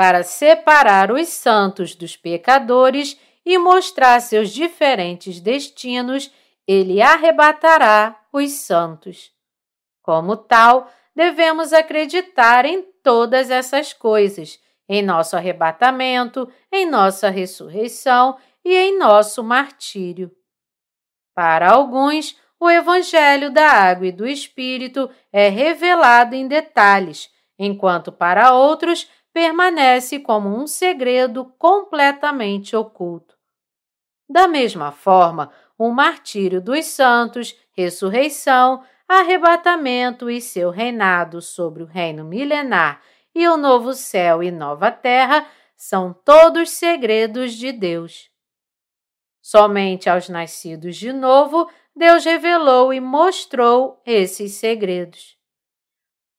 Para 0.00 0.22
separar 0.22 1.12
os 1.12 1.28
santos 1.28 1.94
dos 1.94 2.16
pecadores 2.16 3.20
e 3.44 3.58
mostrar 3.58 4.18
seus 4.20 4.48
diferentes 4.48 5.40
destinos, 5.40 6.32
ele 6.66 7.02
arrebatará 7.02 8.18
os 8.32 8.50
santos. 8.52 9.30
Como 10.00 10.38
tal, 10.38 10.90
devemos 11.14 11.74
acreditar 11.74 12.64
em 12.64 12.80
todas 13.02 13.50
essas 13.50 13.92
coisas, 13.92 14.58
em 14.88 15.02
nosso 15.02 15.36
arrebatamento, 15.36 16.50
em 16.72 16.86
nossa 16.86 17.28
ressurreição 17.28 18.38
e 18.64 18.74
em 18.74 18.98
nosso 18.98 19.44
martírio. 19.44 20.34
Para 21.34 21.72
alguns, 21.72 22.38
o 22.58 22.70
Evangelho 22.70 23.52
da 23.52 23.70
Água 23.70 24.06
e 24.06 24.12
do 24.12 24.26
Espírito 24.26 25.10
é 25.30 25.50
revelado 25.50 26.34
em 26.34 26.48
detalhes, 26.48 27.28
enquanto 27.58 28.10
para 28.10 28.54
outros 28.54 29.06
permanece 29.32 30.20
como 30.20 30.48
um 30.48 30.66
segredo 30.66 31.46
completamente 31.58 32.74
oculto. 32.74 33.36
Da 34.28 34.46
mesma 34.46 34.92
forma, 34.92 35.50
o 35.76 35.90
martírio 35.90 36.60
dos 36.60 36.86
santos, 36.86 37.56
ressurreição, 37.72 38.84
arrebatamento 39.08 40.30
e 40.30 40.40
seu 40.40 40.70
reinado 40.70 41.40
sobre 41.40 41.82
o 41.82 41.86
reino 41.86 42.24
milenar 42.24 43.02
e 43.34 43.48
o 43.48 43.56
novo 43.56 43.92
céu 43.92 44.42
e 44.42 44.50
nova 44.50 44.90
terra 44.90 45.46
são 45.76 46.12
todos 46.12 46.70
segredos 46.70 47.54
de 47.54 47.72
Deus. 47.72 48.30
Somente 49.40 50.08
aos 50.08 50.28
nascidos 50.28 50.96
de 50.96 51.12
novo 51.12 51.68
Deus 51.96 52.24
revelou 52.24 52.92
e 52.92 53.00
mostrou 53.00 54.00
esses 54.06 54.52
segredos. 54.54 55.39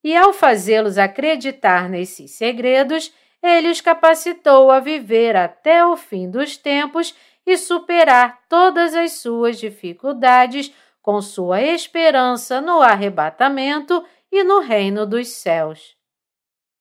E 0.04 0.16
ao 0.16 0.34
fazê-los 0.34 0.98
acreditar 0.98 1.90
nesses 1.90 2.32
segredos, 2.32 3.14
ele 3.42 3.70
os 3.70 3.82
capacitou 3.82 4.72
a 4.72 4.80
viver 4.80 5.36
até 5.36 5.86
o 5.86 5.96
fim 5.98 6.30
dos 6.30 6.58
tempos 6.58 7.16
e 7.46 7.58
superar 7.58 8.44
todas 8.48 8.94
as 8.96 9.14
suas 9.14 9.60
dificuldades 9.60 10.72
com 11.02 11.22
sua 11.22 11.62
esperança 11.62 12.62
no 12.62 12.82
arrebatamento 12.82 14.06
e 14.32 14.44
no 14.44 14.60
reino 14.60 15.06
dos 15.06 15.30
céus. 15.30 15.96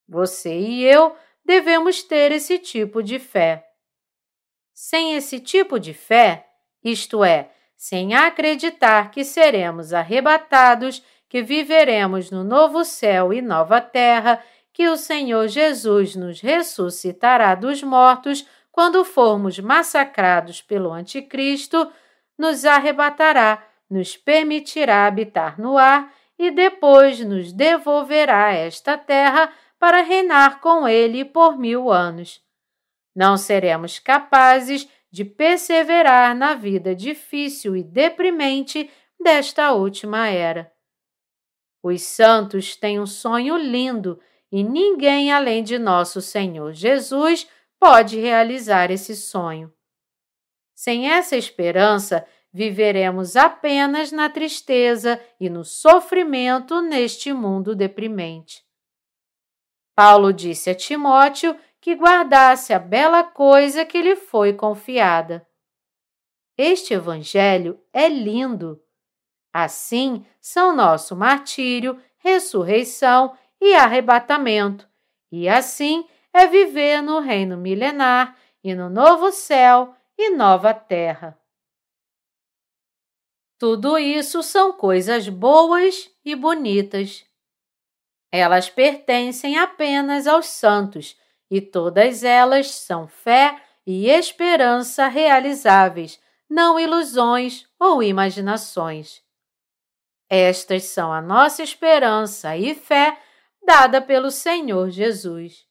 Você 0.07 0.55
e 0.59 0.85
eu 0.85 1.17
devemos 1.45 2.03
ter 2.03 2.33
esse 2.33 2.59
tipo 2.59 3.03
de 3.03 3.19
fé. 3.19 3.67
Sem 4.75 5.15
esse 5.15 5.41
tipo 5.41 5.79
de 5.79 5.95
fé, 5.95 6.47
isto 6.83 7.25
é, 7.25 7.51
sem 7.77 8.15
acreditar 8.15 9.11
que 9.11 9.25
seremos 9.25 9.93
arrebatados, 9.93 11.03
que 11.31 11.43
viveremos 11.43 12.29
no 12.29 12.43
novo 12.43 12.85
céu 12.85 13.33
e 13.33 13.41
nova 13.41 13.81
terra, 13.81 14.43
que 14.73 14.89
o 14.89 14.97
Senhor 14.97 15.47
Jesus 15.47 16.17
nos 16.17 16.41
ressuscitará 16.41 17.55
dos 17.55 17.85
mortos 17.85 18.45
quando 18.73 19.05
formos 19.05 19.61
massacrados 19.61 20.61
pelo 20.61 20.93
Anticristo, 20.93 21.91
nos 22.37 22.65
arrebatará, 22.65 23.65
nos 23.89 24.17
permitirá 24.17 25.07
habitar 25.07 25.57
no 25.57 25.79
ar 25.79 26.13
e 26.37 26.51
depois 26.51 27.21
nos 27.21 27.53
devolverá 27.53 28.47
a 28.47 28.55
esta 28.55 28.99
terra 28.99 29.53
para 29.79 30.03
reinar 30.03 30.61
com 30.61 30.89
ele 30.89 31.25
por 31.25 31.57
mil 31.57 31.93
anos. 31.93 32.43
Não 33.15 33.37
seremos 33.37 34.01
capazes 34.01 34.89
de 35.13 35.25
perseverar 35.25 36.35
na 36.35 36.55
vida 36.55 36.93
difícil 36.93 37.77
e 37.77 37.85
deprimente 37.85 38.91
desta 39.21 39.73
última 39.73 40.29
era. 40.29 40.73
Os 41.83 42.03
santos 42.03 42.77
têm 42.77 43.01
um 43.01 43.07
sonho 43.07 43.57
lindo 43.57 44.21
e 44.53 44.63
ninguém 44.63 45.33
além 45.33 45.63
de 45.63 45.79
nosso 45.79 46.21
Senhor 46.21 46.73
Jesus 46.73 47.49
pode 47.79 48.19
realizar 48.19 48.91
esse 48.91 49.17
sonho. 49.17 49.73
Sem 50.75 51.11
essa 51.11 51.37
esperança, 51.37 52.27
viveremos 52.53 53.37
apenas 53.37 54.13
na 54.13 54.29
tristeza 54.29 55.21
e 55.39 55.49
no 55.49 55.65
sofrimento 55.65 56.81
neste 56.83 57.33
mundo 57.33 57.75
deprimente. 57.75 58.65
Paulo 59.95 60.33
disse 60.33 60.71
a 60.71 60.75
Timóteo 60.75 61.57
que 61.81 61.95
guardasse 61.95 62.73
a 62.73 62.79
bela 62.79 63.25
coisa 63.25 63.85
que 63.85 64.03
lhe 64.03 64.17
foi 64.17 64.53
confiada. 64.53 65.47
Este 66.57 66.93
Evangelho 66.93 67.81
é 67.93 68.09
lindo. 68.09 68.83
Assim 69.53 70.25
são 70.41 70.75
nosso 70.75 71.17
martírio, 71.17 72.01
ressurreição 72.19 73.37
e 73.61 73.75
arrebatamento, 73.75 74.89
e 75.31 75.49
assim 75.49 76.07
é 76.33 76.47
viver 76.47 77.03
no 77.03 77.19
reino 77.19 77.57
milenar 77.57 78.37
e 78.63 78.75
no 78.75 78.89
novo 78.89 79.33
céu 79.33 79.95
e 80.17 80.31
nova 80.31 80.73
terra. 80.73 81.39
Tudo 83.59 83.99
isso 83.99 84.43
são 84.43 84.73
coisas 84.73 85.29
boas 85.29 86.11
e 86.25 86.35
bonitas. 86.35 87.27
Elas 88.33 88.71
pertencem 88.71 89.59
apenas 89.59 90.27
aos 90.27 90.47
santos 90.47 91.19
e 91.51 91.61
todas 91.61 92.23
elas 92.23 92.71
são 92.71 93.09
fé 93.09 93.61
e 93.87 94.09
esperança 94.09 95.09
realizáveis, 95.09 96.21
não 96.49 96.79
ilusões 96.79 97.69
ou 97.79 98.03
imaginações. 98.03 99.23
Estas 100.31 100.85
são 100.85 101.13
a 101.13 101.21
nossa 101.21 101.61
esperança 101.61 102.57
e 102.57 102.73
fé 102.73 103.19
dada 103.67 104.01
pelo 104.01 104.31
Senhor 104.31 104.89
Jesus. 104.89 105.67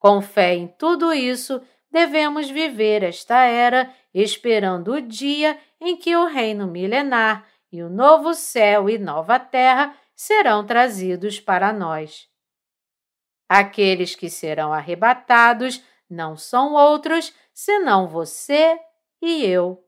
Com 0.00 0.20
fé 0.20 0.54
em 0.54 0.66
tudo 0.66 1.12
isso, 1.12 1.62
devemos 1.90 2.50
viver 2.50 3.04
esta 3.04 3.44
era 3.44 3.94
esperando 4.12 4.94
o 4.94 5.00
dia 5.00 5.58
em 5.80 5.96
que 5.96 6.16
o 6.16 6.26
reino 6.26 6.66
milenar 6.66 7.46
e 7.70 7.82
o 7.82 7.88
novo 7.88 8.34
céu 8.34 8.90
e 8.90 8.98
nova 8.98 9.38
terra 9.38 9.96
serão 10.14 10.66
trazidos 10.66 11.38
para 11.38 11.72
nós. 11.72 12.28
Aqueles 13.48 14.16
que 14.16 14.28
serão 14.28 14.72
arrebatados 14.72 15.82
não 16.10 16.36
são 16.36 16.74
outros 16.74 17.32
senão 17.52 18.08
você 18.08 18.78
e 19.22 19.44
eu. 19.44 19.84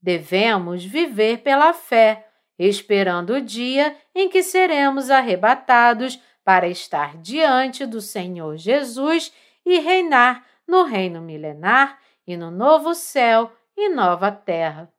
Devemos 0.00 0.84
viver 0.84 1.38
pela 1.38 1.72
fé, 1.72 2.25
esperando 2.58 3.34
o 3.34 3.40
dia 3.40 3.96
em 4.14 4.28
que 4.28 4.42
seremos 4.42 5.10
arrebatados 5.10 6.20
para 6.44 6.68
estar 6.68 7.16
diante 7.18 7.84
do 7.84 8.00
Senhor 8.00 8.56
Jesus 8.56 9.32
e 9.64 9.78
reinar 9.80 10.46
no 10.66 10.84
reino 10.84 11.20
milenar 11.20 11.98
e 12.26 12.36
no 12.36 12.50
novo 12.50 12.94
céu 12.94 13.52
e 13.76 13.88
nova 13.88 14.30
terra. 14.30 14.92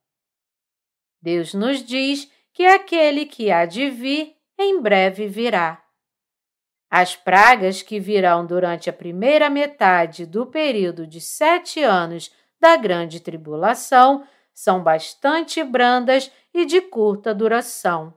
Deus 1.21 1.53
nos 1.53 1.83
diz 1.83 2.31
que 2.53 2.65
aquele 2.65 3.25
que 3.25 3.51
há 3.51 3.65
de 3.65 3.89
vir 3.89 4.35
em 4.57 4.81
breve 4.81 5.27
virá. 5.27 5.83
As 6.89 7.15
pragas 7.15 7.81
que 7.81 7.99
virão 7.99 8.45
durante 8.45 8.89
a 8.89 8.93
primeira 8.93 9.49
metade 9.49 10.25
do 10.25 10.45
período 10.45 11.05
de 11.05 11.19
sete 11.19 11.83
anos 11.83 12.31
da 12.59 12.77
grande 12.77 13.19
tribulação 13.19 14.25
são 14.57 14.81
bastante 14.81 15.63
brandas 15.63 16.31
e 16.51 16.65
de 16.65 16.81
curta 16.81 17.31
duração. 17.31 18.11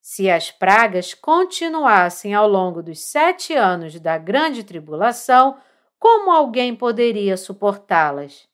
Se 0.00 0.30
as 0.30 0.50
pragas 0.50 1.12
continuassem 1.12 2.32
ao 2.32 2.48
longo 2.48 2.82
dos 2.82 3.00
sete 3.00 3.52
anos 3.52 4.00
da 4.00 4.16
grande 4.16 4.64
tribulação, 4.64 5.60
como 5.98 6.30
alguém 6.30 6.74
poderia 6.74 7.36
suportá-las? 7.36 8.48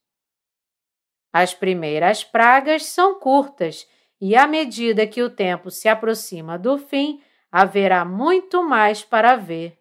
As 1.33 1.55
primeiras 1.55 2.25
pragas 2.25 2.85
são 2.85 3.21
curtas 3.21 3.89
e, 4.21 4.35
à 4.35 4.45
medida 4.45 5.07
que 5.07 5.23
o 5.23 5.31
tempo 5.31 5.71
se 5.71 5.89
aproxima 5.89 6.59
do 6.59 6.79
fim, 6.79 7.23
haverá 7.49 8.05
muito 8.05 8.61
mais 8.65 9.05
para 9.05 9.37
ver. 9.37 9.79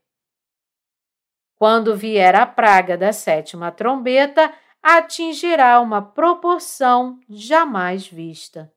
Quando 1.56 1.96
vier 1.96 2.36
a 2.36 2.46
praga 2.46 2.96
da 2.96 3.12
sétima 3.12 3.72
trombeta, 3.72 4.54
atingirá 4.88 5.82
uma 5.82 6.00
proporção 6.00 7.20
jamais 7.28 8.08
vista. 8.08 8.72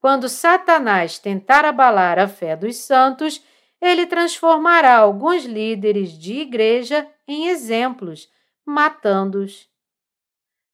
Quando 0.00 0.28
Satanás 0.28 1.16
tentar 1.16 1.64
abalar 1.64 2.18
a 2.18 2.26
fé 2.26 2.56
dos 2.56 2.74
santos, 2.78 3.40
ele 3.80 4.04
transformará 4.04 4.96
alguns 4.96 5.44
líderes 5.44 6.18
de 6.18 6.40
igreja 6.40 7.08
em 7.28 7.50
exemplos, 7.50 8.28
matando-os. 8.66 9.70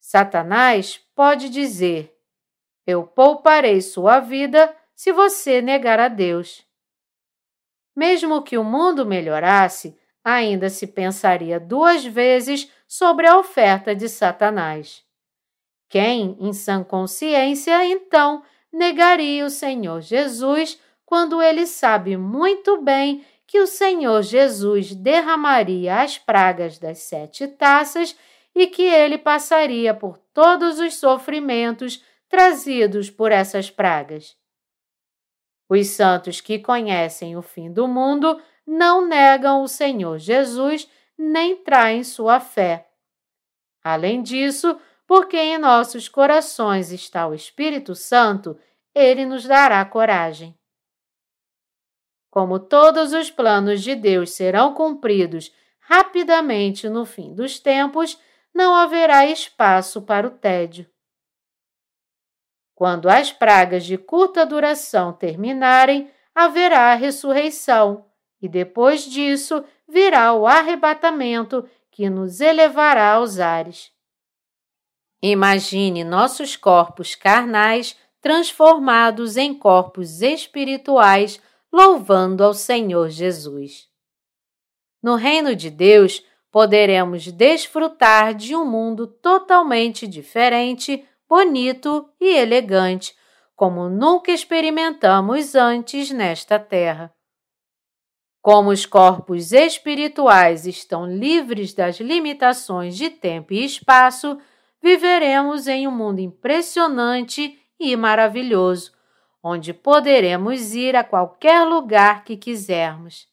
Satanás 0.01 0.99
pode 1.15 1.51
dizer: 1.51 2.19
Eu 2.87 3.07
pouparei 3.07 3.83
sua 3.83 4.19
vida 4.19 4.75
se 4.95 5.13
você 5.13 5.61
negar 5.61 6.01
a 6.01 6.09
Deus. 6.09 6.67
Mesmo 7.95 8.43
que 8.43 8.57
o 8.57 8.65
mundo 8.65 9.05
melhorasse, 9.05 9.95
ainda 10.25 10.71
se 10.71 10.87
pensaria 10.87 11.61
duas 11.61 12.03
vezes 12.03 12.73
sobre 12.89 13.27
a 13.27 13.39
oferta 13.39 13.95
de 13.95 14.09
Satanás. 14.09 15.05
Quem, 15.91 16.37
em 16.41 16.53
sã 16.55 16.83
consciência, 16.83 17.85
então, 17.85 18.43
negaria 18.73 19.45
o 19.45 19.51
Senhor 19.51 20.01
Jesus 20.01 20.81
quando 21.05 21.43
ele 21.43 21.67
sabe 21.67 22.17
muito 22.17 22.81
bem 22.83 23.25
que 23.47 23.61
o 23.61 23.67
Senhor 23.67 24.23
Jesus 24.23 24.95
derramaria 24.95 26.01
as 26.01 26.19
pragas 26.19 26.79
das 26.79 26.99
sete 26.99 27.47
taças 27.47 28.17
e 28.55 28.67
que 28.67 28.83
ele 28.83 29.17
passaria 29.17 29.95
por 29.95 30.19
todos 30.35 30.79
os 30.79 30.97
sofrimentos 30.97 32.03
trazidos 32.29 33.09
por 33.09 33.33
essas 33.33 33.71
pragas? 33.71 34.37
Os 35.69 35.89
santos 35.89 36.41
que 36.41 36.59
conhecem 36.59 37.37
o 37.37 37.43
fim 37.43 37.73
do 37.73 37.87
mundo 37.87 38.41
não 38.67 39.07
negam 39.07 39.63
o 39.63 39.69
Senhor 39.69 40.19
Jesus 40.19 40.89
nem 41.19 41.57
traem 41.57 42.05
sua 42.05 42.39
fé. 42.39 42.89
Além 43.83 44.23
disso, 44.23 44.81
porque 45.07 45.37
em 45.37 45.59
nossos 45.59 46.09
corações 46.09 46.93
está 46.93 47.27
o 47.27 47.35
Espírito 47.35 47.95
Santo, 47.95 48.59
ele 48.95 49.27
nos 49.27 49.45
dará 49.45 49.85
coragem. 49.85 50.57
Como 52.31 52.61
todos 52.61 53.13
os 53.13 53.31
planos 53.31 53.83
de 53.83 53.95
Deus 53.95 54.31
serão 54.31 54.75
cumpridos 54.75 55.53
rapidamente 55.81 56.89
no 56.89 57.07
fim 57.07 57.35
dos 57.35 57.59
tempos, 57.59 58.21
não 58.55 58.75
haverá 58.75 59.27
espaço 59.27 60.03
para 60.03 60.27
o 60.27 60.31
tédio. 60.31 60.87
Quando 62.75 63.09
as 63.09 63.33
pragas 63.33 63.85
de 63.85 63.97
curta 63.97 64.45
duração 64.45 65.13
terminarem, 65.13 66.11
haverá 66.35 66.93
a 66.93 66.95
ressurreição, 66.95 68.05
e 68.41 68.49
depois 68.49 69.03
disso 69.03 69.65
virá 69.89 70.33
o 70.35 70.47
arrebatamento 70.47 71.69
que 71.91 72.11
nos 72.11 72.41
elevará 72.41 73.15
aos 73.15 73.39
ares. 73.39 73.91
Imagine 75.21 76.05
nossos 76.05 76.55
corpos 76.55 77.15
carnais 77.15 77.97
transformados 78.21 79.37
em 79.37 79.55
corpos 79.55 80.23
espirituais, 80.23 81.41
louvando 81.73 82.45
ao 82.45 82.55
Senhor 82.55 83.09
Jesus. 83.09 83.89
No 85.03 85.17
reino 85.17 85.55
de 85.57 85.71
Deus, 85.71 86.25
poderemos 86.51 87.31
desfrutar 87.31 88.35
de 88.35 88.55
um 88.55 88.65
mundo 88.65 89.07
totalmente 89.07 90.07
diferente, 90.07 91.05
bonito 91.29 92.09
e 92.21 92.37
elegante, 92.37 93.15
como 93.55 93.89
nunca 93.89 94.33
experimentamos 94.33 95.55
antes 95.55 96.11
nesta 96.11 96.59
terra. 96.59 97.13
Como 98.41 98.71
os 98.71 98.87
corpos 98.87 99.53
espirituais 99.53 100.67
estão 100.67 101.07
livres 101.07 101.75
das 101.75 101.99
limitações 102.01 102.97
de 102.97 103.11
tempo 103.11 103.53
e 103.53 103.65
espaço, 103.65 104.39
viveremos 104.83 105.67
em 105.67 105.89
um 105.89 105.91
mundo 105.91 106.21
impressionante 106.21 107.59
e 107.79 107.97
maravilhoso, 107.97 108.93
onde 109.43 109.73
poderemos 109.73 110.75
ir 110.75 110.97
a 110.97 111.05
qualquer 111.05 111.65
lugar 111.65 112.25
que 112.25 112.37
quisermos. 112.37 113.29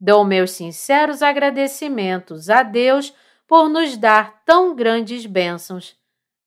Dou 0.00 0.24
meus 0.24 0.50
sinceros 0.50 1.22
agradecimentos 1.22 2.50
a 2.50 2.62
Deus 2.62 3.14
por 3.46 3.68
nos 3.68 3.96
dar 3.96 4.42
tão 4.44 4.74
grandes 4.74 5.26
bênçãos. 5.26 5.96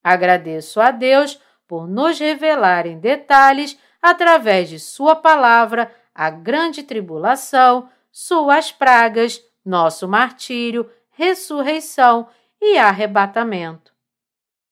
Agradeço 0.04 0.82
a 0.82 0.92
Deus 0.92 1.40
por 1.68 1.88
nos 1.88 2.20
revelar 2.20 2.86
em 2.86 3.00
detalhes, 3.00 3.80
através 4.02 4.70
de 4.70 4.80
Sua 4.80 5.16
palavra, 5.16 5.92
a 6.16 6.30
grande 6.30 6.82
tribulação, 6.82 7.90
suas 8.10 8.72
pragas, 8.72 9.44
nosso 9.66 10.08
martírio, 10.08 10.90
ressurreição 11.12 12.30
e 12.62 12.78
arrebatamento. 12.78 13.94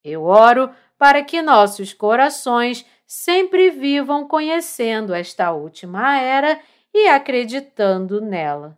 Eu 0.03 0.23
oro 0.23 0.69
para 0.97 1.21
que 1.21 1.41
nossos 1.41 1.93
corações 1.93 2.85
sempre 3.05 3.69
vivam 3.69 4.25
conhecendo 4.25 5.13
esta 5.13 5.51
última 5.51 6.17
era 6.17 6.59
e 6.93 7.09
acreditando 7.09 8.21
nela. 8.21 8.77